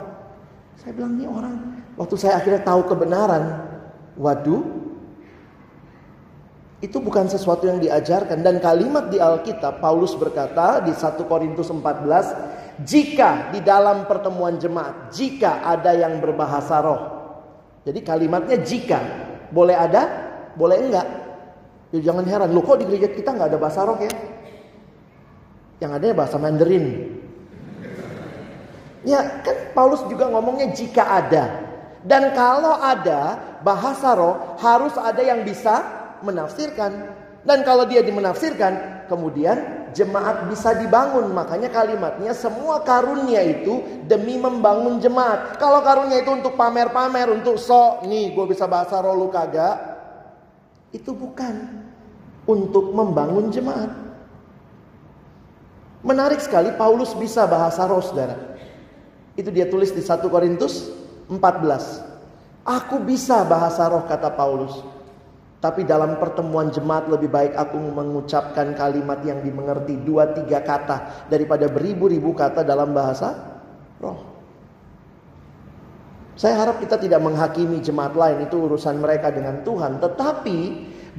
[0.79, 3.67] Saya bilang nih orang, waktu saya akhirnya tahu kebenaran,
[4.15, 4.82] waduh,
[6.83, 8.43] itu bukan sesuatu yang diajarkan.
[8.43, 15.15] Dan kalimat di Alkitab Paulus berkata di 1 Korintus 14 jika di dalam pertemuan jemaat
[15.15, 17.01] jika ada yang berbahasa roh.
[17.87, 18.99] Jadi kalimatnya jika.
[19.47, 20.03] Boleh ada
[20.59, 21.07] boleh enggak?
[21.95, 22.51] Ya, jangan heran.
[22.51, 24.11] Lu kok di gereja kita nggak ada bahasa roh ya?
[25.79, 26.85] Yang ada bahasa Mandarin.
[29.07, 31.63] Ya kan Paulus juga ngomongnya jika ada.
[32.03, 37.11] Dan kalau ada bahasa roh harus ada yang bisa menafsirkan.
[37.43, 41.29] Dan kalau dia dimenafsirkan, kemudian jemaat bisa dibangun.
[41.35, 45.59] Makanya kalimatnya semua karunia itu demi membangun jemaat.
[45.59, 49.75] Kalau karunia itu untuk pamer-pamer, untuk sok, nih gue bisa bahasa roh lu kagak.
[50.95, 51.83] Itu bukan
[52.47, 53.91] untuk membangun jemaat.
[56.03, 58.55] Menarik sekali Paulus bisa bahasa roh saudara.
[59.39, 60.91] Itu dia tulis di 1 Korintus
[61.31, 61.39] 14.
[62.63, 64.83] Aku bisa bahasa roh kata Paulus.
[65.63, 71.71] Tapi dalam pertemuan jemaat lebih baik aku mengucapkan kalimat yang dimengerti dua tiga kata daripada
[71.71, 73.63] beribu-ribu kata dalam bahasa
[74.03, 74.19] roh.
[76.35, 80.59] Saya harap kita tidak menghakimi jemaat lain itu urusan mereka dengan Tuhan, tetapi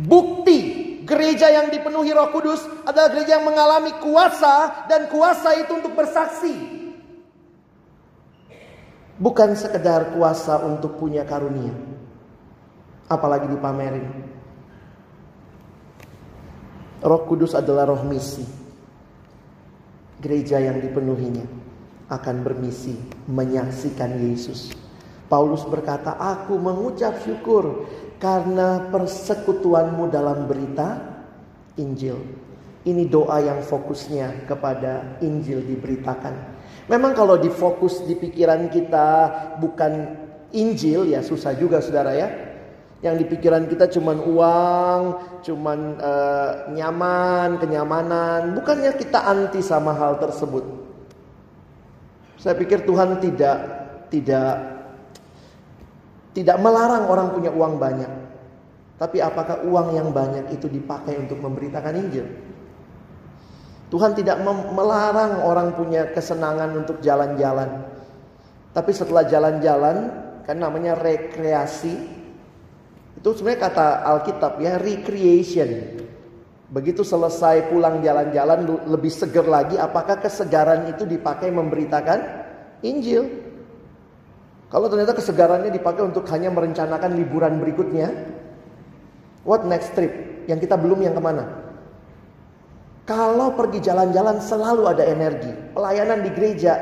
[0.05, 0.61] bukti
[1.09, 6.53] gereja yang dipenuhi Roh Kudus adalah gereja yang mengalami kuasa dan kuasa itu untuk bersaksi.
[9.17, 11.73] Bukan sekedar kuasa untuk punya karunia.
[13.07, 14.34] Apalagi dipamerin.
[17.05, 18.41] Roh Kudus adalah roh misi.
[20.25, 21.45] Gereja yang dipenuhinya
[22.09, 22.97] akan bermisi
[23.29, 24.73] menyaksikan Yesus.
[25.29, 27.85] Paulus berkata, "Aku mengucap syukur
[28.17, 31.21] karena persekutuanmu dalam berita
[31.77, 32.17] Injil."
[32.85, 36.57] Ini doa yang fokusnya kepada Injil diberitakan.
[36.89, 39.09] Memang kalau difokus di pikiran kita
[39.61, 39.93] bukan
[40.53, 42.29] Injil ya susah juga saudara ya.
[43.05, 45.01] Yang di pikiran kita cuman uang,
[45.45, 48.57] cuman uh, nyaman, kenyamanan.
[48.57, 50.65] Bukannya kita anti sama hal tersebut.
[52.41, 53.57] Saya pikir Tuhan tidak
[54.09, 54.53] tidak
[56.33, 58.13] tidak melarang orang punya uang banyak.
[58.97, 62.27] Tapi apakah uang yang banyak itu dipakai untuk memberitakan Injil?
[63.93, 64.43] Tuhan tidak
[64.75, 67.85] melarang orang punya kesenangan untuk jalan-jalan.
[68.75, 69.97] Tapi setelah jalan-jalan,
[70.43, 72.24] kan namanya rekreasi.
[73.15, 76.01] Itu sebenarnya kata Alkitab ya, recreation.
[76.75, 82.19] Begitu selesai pulang jalan-jalan lebih seger lagi, apakah kesegaran itu dipakai memberitakan
[82.83, 83.31] Injil?
[84.73, 88.11] Kalau ternyata kesegarannya dipakai untuk hanya merencanakan liburan berikutnya,
[89.47, 90.11] what next trip?
[90.51, 91.47] Yang kita belum yang ke mana?
[93.07, 95.53] Kalau pergi jalan-jalan selalu ada energi.
[95.77, 96.75] Pelayanan di gereja,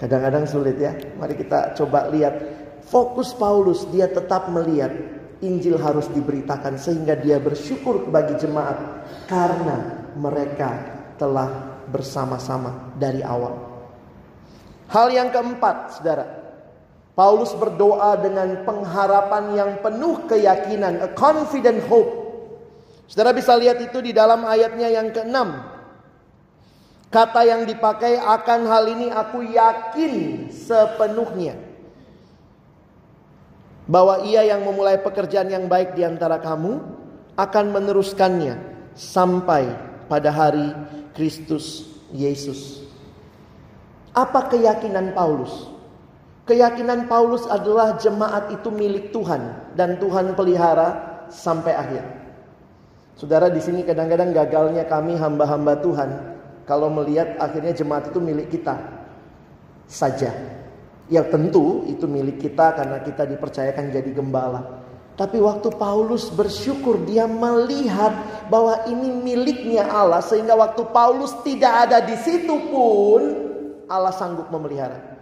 [0.00, 0.96] kadang-kadang sulit ya.
[1.20, 2.51] Mari kita coba lihat.
[2.92, 4.92] Fokus Paulus, dia tetap melihat
[5.40, 10.70] Injil harus diberitakan sehingga dia bersyukur bagi jemaat karena mereka
[11.16, 13.56] telah bersama-sama dari awal.
[14.92, 16.26] Hal yang keempat, saudara.
[17.16, 22.12] Paulus berdoa dengan pengharapan yang penuh keyakinan, a confident hope.
[23.08, 25.64] Saudara bisa lihat itu di dalam ayatnya yang keenam.
[27.08, 31.71] Kata yang dipakai akan hal ini aku yakin sepenuhnya.
[33.90, 36.78] Bahwa ia yang memulai pekerjaan yang baik di antara kamu
[37.34, 38.54] akan meneruskannya
[38.94, 39.68] sampai
[40.06, 40.70] pada hari
[41.16, 42.84] Kristus Yesus.
[44.12, 45.72] Apa keyakinan Paulus?
[46.44, 52.04] Keyakinan Paulus adalah jemaat itu milik Tuhan dan Tuhan pelihara sampai akhir.
[53.16, 56.10] Saudara di sini kadang-kadang gagalnya kami hamba-hamba Tuhan
[56.66, 58.74] kalau melihat akhirnya jemaat itu milik kita
[59.88, 60.32] saja.
[61.10, 64.82] Ya tentu itu milik kita karena kita dipercayakan jadi gembala.
[65.12, 68.16] Tapi waktu Paulus bersyukur dia melihat
[68.48, 73.20] bahwa ini miliknya Allah sehingga waktu Paulus tidak ada di situ pun
[73.92, 75.12] Allah sanggup memelihara.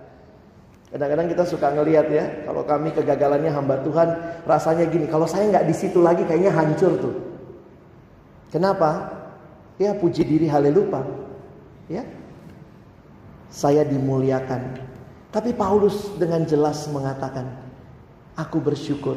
[0.90, 4.08] Kadang-kadang kita suka ngelihat ya, kalau kami kegagalannya hamba Tuhan,
[4.42, 7.14] rasanya gini, kalau saya nggak di situ lagi kayaknya hancur tuh.
[8.50, 9.06] Kenapa?
[9.78, 11.02] Ya puji diri haleluya.
[11.86, 12.02] Ya.
[13.50, 14.89] Saya dimuliakan.
[15.30, 17.46] Tapi Paulus dengan jelas mengatakan,
[18.34, 19.14] aku bersyukur.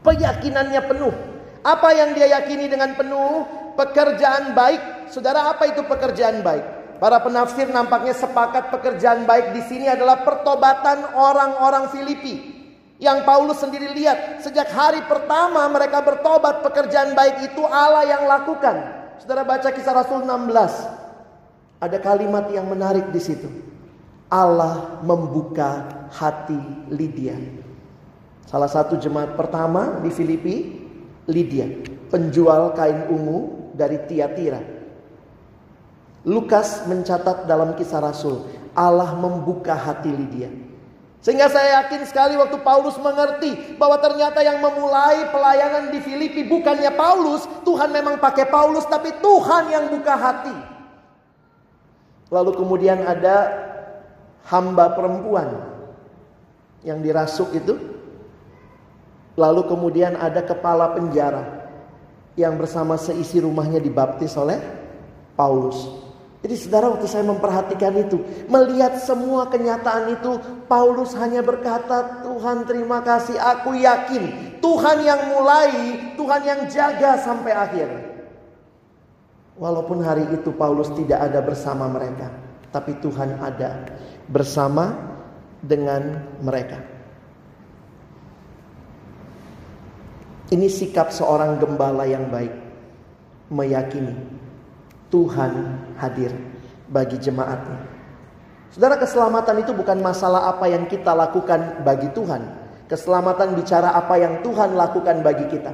[0.00, 1.12] Keyakinannya penuh.
[1.60, 3.44] Apa yang dia yakini dengan penuh?
[3.76, 5.12] Pekerjaan baik.
[5.12, 6.64] Saudara, apa itu pekerjaan baik?
[6.96, 12.56] Para penafsir nampaknya sepakat pekerjaan baik di sini adalah pertobatan orang-orang Filipi.
[12.98, 18.74] Yang Paulus sendiri lihat sejak hari pertama mereka bertobat pekerjaan baik itu Allah yang lakukan.
[19.22, 21.78] Saudara baca kisah Rasul 16.
[21.78, 23.67] Ada kalimat yang menarik di situ.
[24.28, 26.60] Allah membuka hati
[26.92, 27.36] Lydia.
[28.44, 30.84] Salah satu jemaat pertama di Filipi,
[31.28, 31.68] Lydia,
[32.12, 34.60] penjual kain ungu dari Tiatira.
[36.28, 38.44] Lukas mencatat dalam kisah Rasul,
[38.76, 40.48] Allah membuka hati Lydia.
[41.18, 46.94] Sehingga saya yakin sekali waktu Paulus mengerti bahwa ternyata yang memulai pelayanan di Filipi bukannya
[46.94, 50.56] Paulus, Tuhan memang pakai Paulus tapi Tuhan yang buka hati.
[52.28, 53.67] Lalu kemudian ada
[54.48, 55.48] hamba perempuan
[56.82, 57.76] yang dirasuk itu.
[59.38, 61.70] Lalu kemudian ada kepala penjara
[62.34, 64.58] yang bersama seisi rumahnya dibaptis oleh
[65.38, 66.08] Paulus.
[66.42, 70.38] Jadi saudara waktu saya memperhatikan itu, melihat semua kenyataan itu,
[70.70, 75.70] Paulus hanya berkata, Tuhan terima kasih, aku yakin Tuhan yang mulai,
[76.14, 77.88] Tuhan yang jaga sampai akhir.
[79.58, 82.30] Walaupun hari itu Paulus tidak ada bersama mereka,
[82.70, 83.90] tapi Tuhan ada.
[84.28, 84.94] Bersama
[85.64, 86.78] dengan mereka.
[90.48, 92.52] Ini sikap seorang gembala yang baik,
[93.52, 94.16] meyakini
[95.12, 95.52] Tuhan
[96.00, 96.32] hadir
[96.88, 97.84] bagi jemaatnya.
[98.72, 102.68] Saudara, keselamatan itu bukan masalah apa yang kita lakukan bagi Tuhan.
[102.88, 105.72] Keselamatan bicara apa yang Tuhan lakukan bagi kita.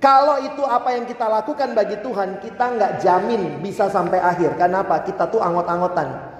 [0.00, 4.56] Kalau itu apa yang kita lakukan bagi Tuhan, kita nggak jamin bisa sampai akhir.
[4.56, 5.00] Kenapa?
[5.04, 6.33] Kita tuh angot-angotan.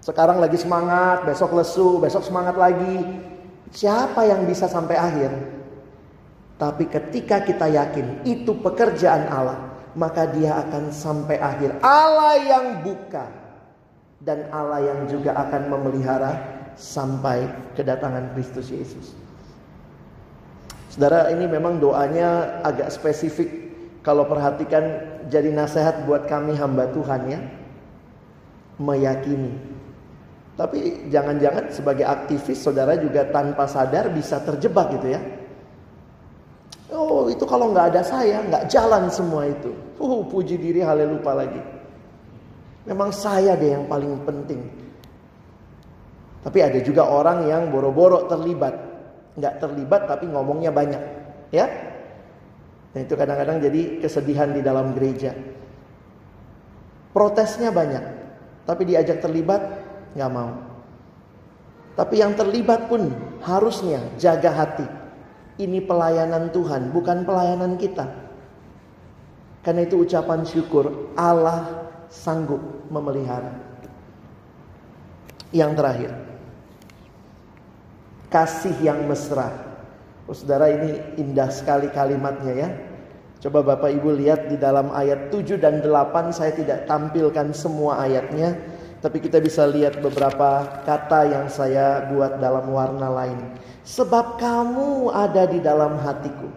[0.00, 3.04] Sekarang lagi semangat, besok lesu, besok semangat lagi.
[3.70, 5.30] Siapa yang bisa sampai akhir?
[6.56, 11.80] Tapi ketika kita yakin itu pekerjaan Allah, maka dia akan sampai akhir.
[11.84, 13.28] Allah yang buka
[14.20, 16.36] dan Allah yang juga akan memelihara
[16.76, 19.16] sampai kedatangan Kristus Yesus.
[20.92, 23.48] Saudara, ini memang doanya agak spesifik.
[24.00, 24.82] Kalau perhatikan
[25.28, 27.40] jadi nasihat buat kami hamba Tuhan ya.
[28.80, 29.79] Meyakini.
[30.60, 35.20] Tapi jangan-jangan sebagai aktivis saudara juga tanpa sadar bisa terjebak gitu ya.
[36.92, 39.72] Oh itu kalau nggak ada saya nggak jalan semua itu.
[39.96, 41.64] Uh puji diri haleluya lagi.
[42.84, 44.60] Memang saya deh yang paling penting.
[46.44, 48.76] Tapi ada juga orang yang boro-boro terlibat.
[49.40, 51.02] Nggak terlibat tapi ngomongnya banyak.
[51.56, 51.72] Ya.
[52.92, 55.32] Nah itu kadang-kadang jadi kesedihan di dalam gereja.
[57.16, 58.04] Protesnya banyak.
[58.68, 59.79] Tapi diajak terlibat
[60.14, 60.52] nggak mau.
[61.98, 63.12] Tapi yang terlibat pun
[63.44, 64.86] harusnya jaga hati.
[65.60, 68.08] Ini pelayanan Tuhan, bukan pelayanan kita.
[69.60, 73.52] Karena itu ucapan syukur Allah sanggup memelihara.
[75.52, 76.12] Yang terakhir,
[78.32, 79.50] kasih yang mesra.
[80.24, 82.68] Oh, saudara ini indah sekali kalimatnya ya.
[83.40, 88.56] Coba Bapak Ibu lihat di dalam ayat 7 dan 8 saya tidak tampilkan semua ayatnya.
[89.00, 93.40] Tapi kita bisa lihat beberapa kata yang saya buat dalam warna lain.
[93.80, 96.52] Sebab kamu ada di dalam hatiku.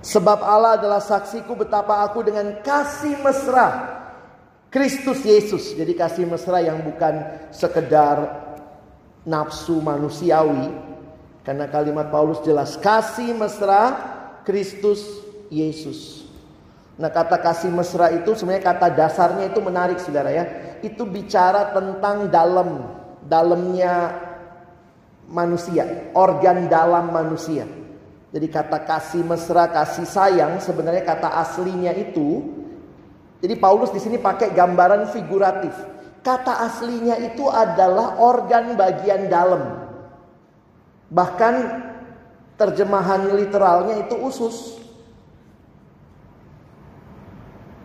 [0.00, 3.96] Sebab Allah adalah saksiku betapa aku dengan kasih mesra
[4.72, 5.76] Kristus Yesus.
[5.76, 7.20] Jadi kasih mesra yang bukan
[7.52, 8.40] sekedar
[9.28, 10.72] nafsu manusiawi.
[11.44, 13.94] Karena kalimat Paulus jelas kasih mesra
[14.48, 15.04] Kristus
[15.52, 16.25] Yesus.
[16.96, 20.44] Nah kata kasih mesra itu sebenarnya kata dasarnya itu menarik saudara ya.
[20.80, 22.88] Itu bicara tentang dalam,
[23.28, 24.16] dalamnya
[25.28, 27.68] manusia, organ dalam manusia.
[28.32, 32.44] Jadi kata kasih mesra, kasih sayang sebenarnya kata aslinya itu.
[33.44, 35.76] Jadi Paulus di sini pakai gambaran figuratif.
[36.24, 39.84] Kata aslinya itu adalah organ bagian dalam.
[41.12, 41.54] Bahkan
[42.56, 44.85] terjemahan literalnya itu usus.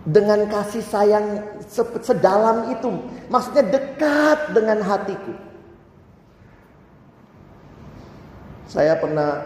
[0.08, 1.26] Dengan kasih sayang
[2.02, 2.90] sedalam itu.
[3.30, 5.34] Maksudnya dekat dengan hatiku.
[8.66, 9.46] Saya pernah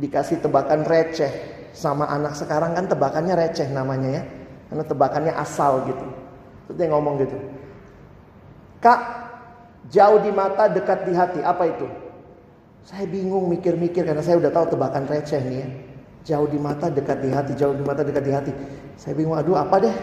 [0.00, 1.30] dikasih tebakan receh
[1.76, 4.22] sama anak sekarang kan tebakannya receh namanya ya.
[4.66, 6.06] Karena tebakannya asal gitu.
[6.66, 7.38] Terus dia ngomong gitu.
[8.82, 9.00] Kak,
[9.94, 11.40] jauh di mata dekat di hati.
[11.44, 11.86] Apa itu?
[12.86, 15.68] Saya bingung mikir-mikir karena saya udah tahu tebakan receh nih ya.
[16.26, 18.52] Jauh di mata dekat di hati, jauh di mata dekat di hati.
[18.98, 19.96] Saya bingung, aduh apa deh?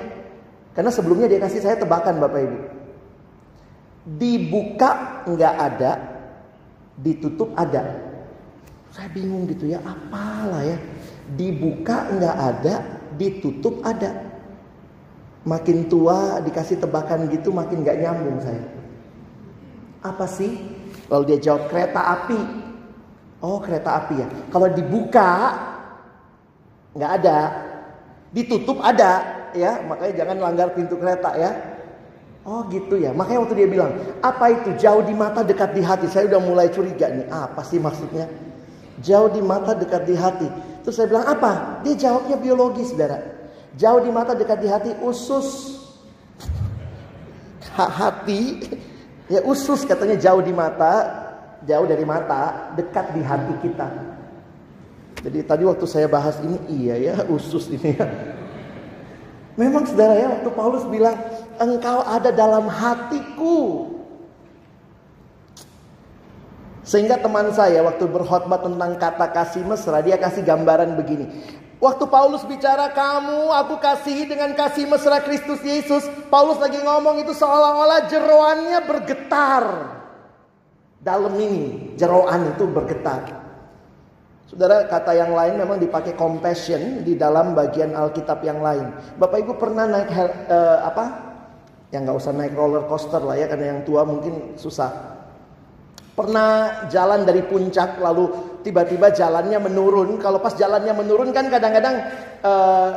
[0.71, 2.59] Karena sebelumnya dia kasih saya tebakan Bapak Ibu.
[4.15, 5.91] Dibuka nggak ada,
[6.95, 7.99] ditutup ada.
[8.95, 10.79] Saya bingung gitu ya, apalah ya.
[11.35, 12.73] Dibuka nggak ada,
[13.19, 14.31] ditutup ada.
[15.43, 18.63] Makin tua dikasih tebakan gitu makin nggak nyambung saya.
[19.99, 20.55] Apa sih?
[21.11, 22.39] Lalu dia jawab kereta api.
[23.43, 24.27] Oh kereta api ya.
[24.47, 25.31] Kalau dibuka
[26.93, 27.37] nggak ada,
[28.33, 29.11] ditutup ada,
[29.53, 31.51] ya makanya jangan langgar pintu kereta ya.
[32.43, 36.11] Oh gitu ya, makanya waktu dia bilang apa itu jauh di mata dekat di hati,
[36.11, 38.27] saya udah mulai curiga nih apa sih maksudnya?
[38.99, 40.47] Jauh di mata dekat di hati.
[40.83, 41.79] Terus saya bilang apa?
[41.87, 43.23] Dia jawabnya biologis, saudara.
[43.79, 45.79] Jauh di mata dekat di hati usus
[47.73, 48.61] hati
[49.31, 51.09] ya usus katanya jauh di mata
[51.65, 53.87] jauh dari mata dekat di hati kita
[55.23, 58.07] jadi tadi waktu saya bahas ini iya ya usus ini ya.
[59.55, 61.15] Memang saudara ya waktu Paulus bilang
[61.61, 63.87] engkau ada dalam hatiku.
[66.83, 71.31] Sehingga teman saya waktu berkhotbah tentang kata kasih mesra dia kasih gambaran begini.
[71.79, 76.03] Waktu Paulus bicara kamu aku kasihi dengan kasih mesra Kristus Yesus.
[76.27, 79.63] Paulus lagi ngomong itu seolah-olah jeroannya bergetar.
[80.99, 83.42] Dalam ini jeroan itu bergetar.
[84.53, 88.85] Saudara, kata yang lain memang dipakai compassion di dalam bagian Alkitab yang lain.
[89.17, 91.05] Bapak Ibu pernah naik uh, apa?
[91.89, 94.93] Yang nggak usah naik roller coaster lah ya, karena yang tua mungkin susah.
[96.13, 98.29] Pernah jalan dari puncak lalu
[98.61, 100.21] tiba-tiba jalannya menurun.
[100.21, 102.05] Kalau pas jalannya menurun kan kadang-kadang
[102.45, 102.89] uh,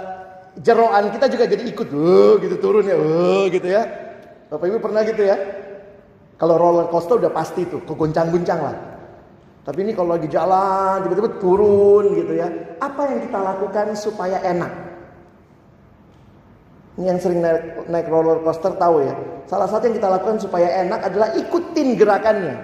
[0.61, 3.89] jeroan kita juga jadi ikut, uh, gitu turun ya, uh, gitu ya.
[4.53, 5.41] Bapak Ibu pernah gitu ya?
[6.37, 8.77] Kalau roller coaster udah pasti tuh, kegoncang-goncang lah.
[9.67, 12.47] Tapi ini kalau lagi jalan tiba-tiba turun gitu ya.
[12.79, 14.71] Apa yang kita lakukan supaya enak?
[16.97, 19.15] Ini yang sering naik, naik roller coaster tahu ya.
[19.51, 22.57] Salah satu yang kita lakukan supaya enak adalah ikutin gerakannya.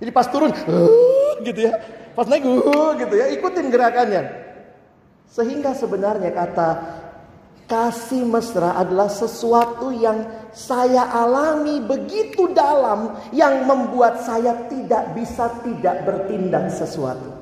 [0.00, 0.50] Jadi pas turun,
[1.44, 1.78] gitu ya.
[2.16, 2.42] Pas naik,
[2.96, 3.26] gitu ya.
[3.36, 4.22] Ikutin gerakannya.
[5.28, 6.68] Sehingga sebenarnya kata
[7.72, 16.04] kasih mesra adalah sesuatu yang saya alami begitu dalam yang membuat saya tidak bisa tidak
[16.04, 17.32] bertindak sesuatu.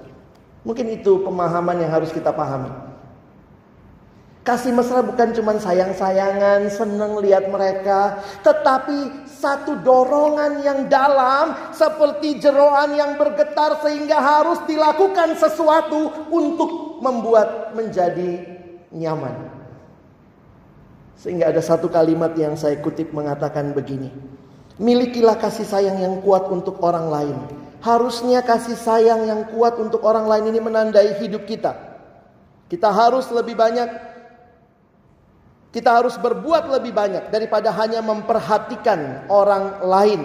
[0.62, 2.70] Mungkin itu pemahaman yang harus kita pahami.
[4.46, 8.22] Kasih mesra bukan cuma sayang-sayangan, seneng lihat mereka.
[8.46, 17.74] Tetapi satu dorongan yang dalam seperti jeroan yang bergetar sehingga harus dilakukan sesuatu untuk membuat
[17.74, 18.46] menjadi
[18.94, 19.59] nyaman.
[21.20, 24.08] Sehingga ada satu kalimat yang saya kutip mengatakan begini.
[24.80, 27.36] Milikilah kasih sayang yang kuat untuk orang lain.
[27.84, 31.76] Harusnya kasih sayang yang kuat untuk orang lain ini menandai hidup kita.
[32.72, 34.08] Kita harus lebih banyak
[35.70, 40.22] kita harus berbuat lebih banyak daripada hanya memperhatikan orang lain.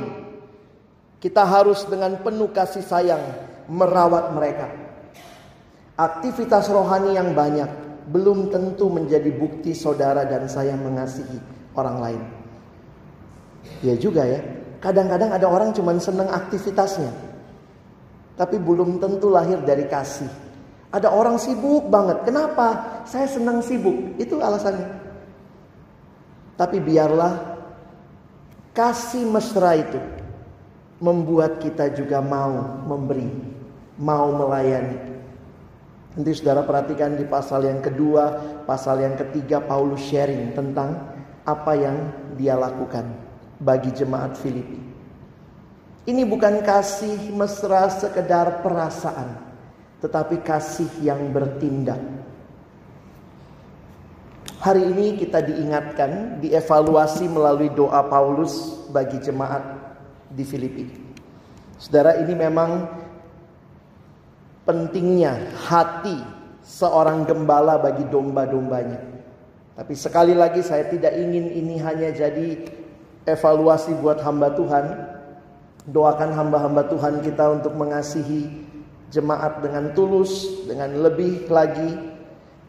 [1.19, 3.21] Kita harus dengan penuh kasih sayang
[3.67, 4.71] merawat mereka.
[5.99, 7.67] Aktivitas rohani yang banyak
[8.09, 11.41] belum tentu menjadi bukti saudara dan saya mengasihi
[11.73, 12.21] orang lain.
[13.81, 14.41] Ya juga ya.
[14.77, 17.09] Kadang-kadang ada orang cuma senang aktivitasnya.
[18.35, 20.29] Tapi belum tentu lahir dari kasih.
[20.93, 22.21] Ada orang sibuk banget.
[22.27, 23.01] Kenapa?
[23.09, 24.15] Saya senang sibuk.
[24.21, 24.85] Itu alasannya.
[26.55, 27.57] Tapi biarlah
[28.71, 29.99] kasih mesra itu
[31.03, 33.27] membuat kita juga mau memberi,
[33.99, 35.14] mau melayani.
[36.15, 40.95] Nanti saudara perhatikan di pasal yang kedua, pasal yang ketiga Paulus sharing tentang
[41.43, 41.97] apa yang
[42.39, 43.03] dia lakukan
[43.59, 44.79] bagi jemaat Filipi.
[46.05, 49.43] Ini bukan kasih mesra sekedar perasaan,
[49.99, 51.99] tetapi kasih yang bertindak
[54.65, 59.61] Hari ini kita diingatkan, dievaluasi melalui doa Paulus bagi jemaat
[60.33, 60.89] di Filipi.
[61.77, 62.89] Saudara, ini memang
[64.65, 66.17] pentingnya hati
[66.65, 68.99] seorang gembala bagi domba-dombanya.
[69.77, 72.57] Tapi sekali lagi saya tidak ingin ini hanya jadi
[73.29, 74.85] evaluasi buat hamba Tuhan.
[75.85, 78.49] Doakan hamba-hamba Tuhan kita untuk mengasihi
[79.13, 82.17] jemaat dengan tulus, dengan lebih lagi.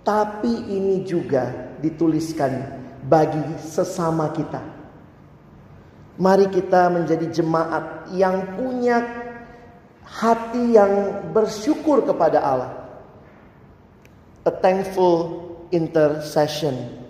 [0.05, 2.77] Tapi ini juga dituliskan
[3.09, 4.61] bagi sesama kita.
[6.17, 9.26] Mari kita menjadi jemaat yang punya
[10.07, 12.73] hati yang bersyukur kepada Allah.
[14.47, 15.43] A thankful
[15.75, 17.03] intercession.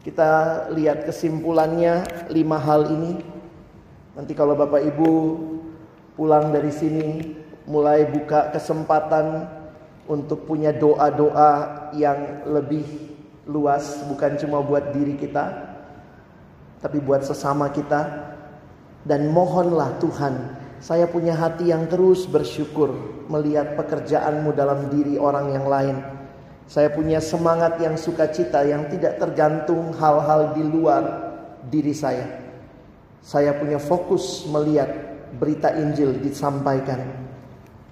[0.00, 3.20] Kita lihat kesimpulannya lima hal ini.
[4.16, 5.12] Nanti kalau Bapak Ibu
[6.16, 7.36] pulang dari sini
[7.68, 9.46] mulai buka kesempatan
[10.08, 12.82] untuk punya doa-doa yang lebih
[13.46, 15.70] luas bukan cuma buat diri kita
[16.82, 18.34] tapi buat sesama kita
[19.06, 22.88] dan mohonlah Tuhan saya punya hati yang terus bersyukur
[23.28, 25.96] melihat pekerjaanmu dalam diri orang yang lain.
[26.64, 31.04] Saya punya semangat yang sukacita yang tidak tergantung hal-hal di luar
[31.68, 32.24] diri saya.
[33.20, 34.88] Saya punya fokus melihat
[35.36, 37.28] berita Injil disampaikan.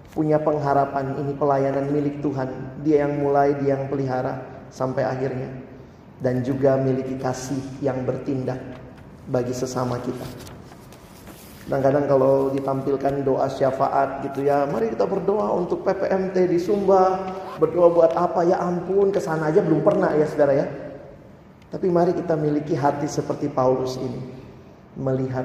[0.08, 2.80] Punya pengharapan ini pelayanan milik Tuhan.
[2.80, 5.52] Dia yang mulai dia yang pelihara sampai akhirnya.
[6.24, 8.58] Dan juga miliki kasih yang bertindak
[9.28, 10.57] bagi sesama kita.
[11.68, 17.28] Kadang-kadang kalau ditampilkan doa syafaat gitu ya, mari kita berdoa untuk PPMT di Sumba,
[17.60, 20.66] berdoa buat apa ya ampun, ke sana aja belum pernah ya saudara ya.
[21.68, 24.16] Tapi mari kita miliki hati seperti Paulus ini,
[24.96, 25.44] melihat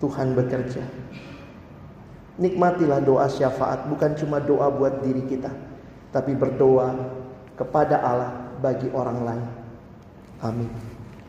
[0.00, 0.88] Tuhan bekerja.
[2.40, 5.52] Nikmatilah doa syafaat, bukan cuma doa buat diri kita,
[6.16, 6.96] tapi berdoa
[7.60, 9.46] kepada Allah bagi orang lain.
[10.40, 10.72] Amin.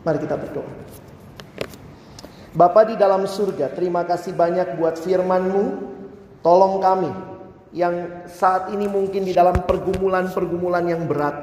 [0.00, 0.83] Mari kita berdoa.
[2.54, 5.64] Bapa di dalam surga, terima kasih banyak buat firman-Mu.
[6.38, 7.10] Tolong kami
[7.74, 11.34] yang saat ini mungkin di dalam pergumulan-pergumulan yang berat,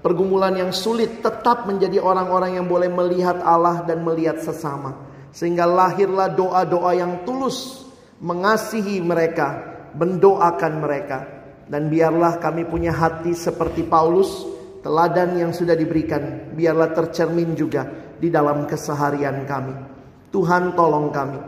[0.00, 5.04] pergumulan yang sulit tetap menjadi orang-orang yang boleh melihat Allah dan melihat sesama.
[5.36, 7.84] Sehingga lahirlah doa-doa yang tulus
[8.24, 9.60] mengasihi mereka,
[9.92, 11.18] mendoakan mereka.
[11.68, 14.54] Dan biarlah kami punya hati seperti Paulus
[14.84, 17.88] Teladan yang sudah diberikan biarlah tercermin juga
[18.20, 19.93] di dalam keseharian kami.
[20.34, 21.38] Tuhan tolong kami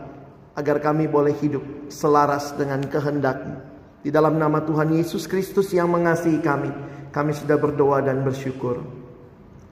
[0.55, 3.55] agar kami boleh hidup selaras dengan kehendak-Mu.
[3.99, 6.71] Di dalam nama Tuhan Yesus Kristus yang mengasihi kami,
[7.11, 8.79] kami sudah berdoa dan bersyukur.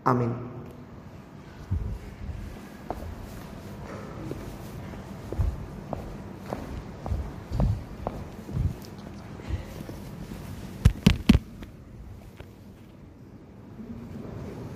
[0.03, 0.54] Amin.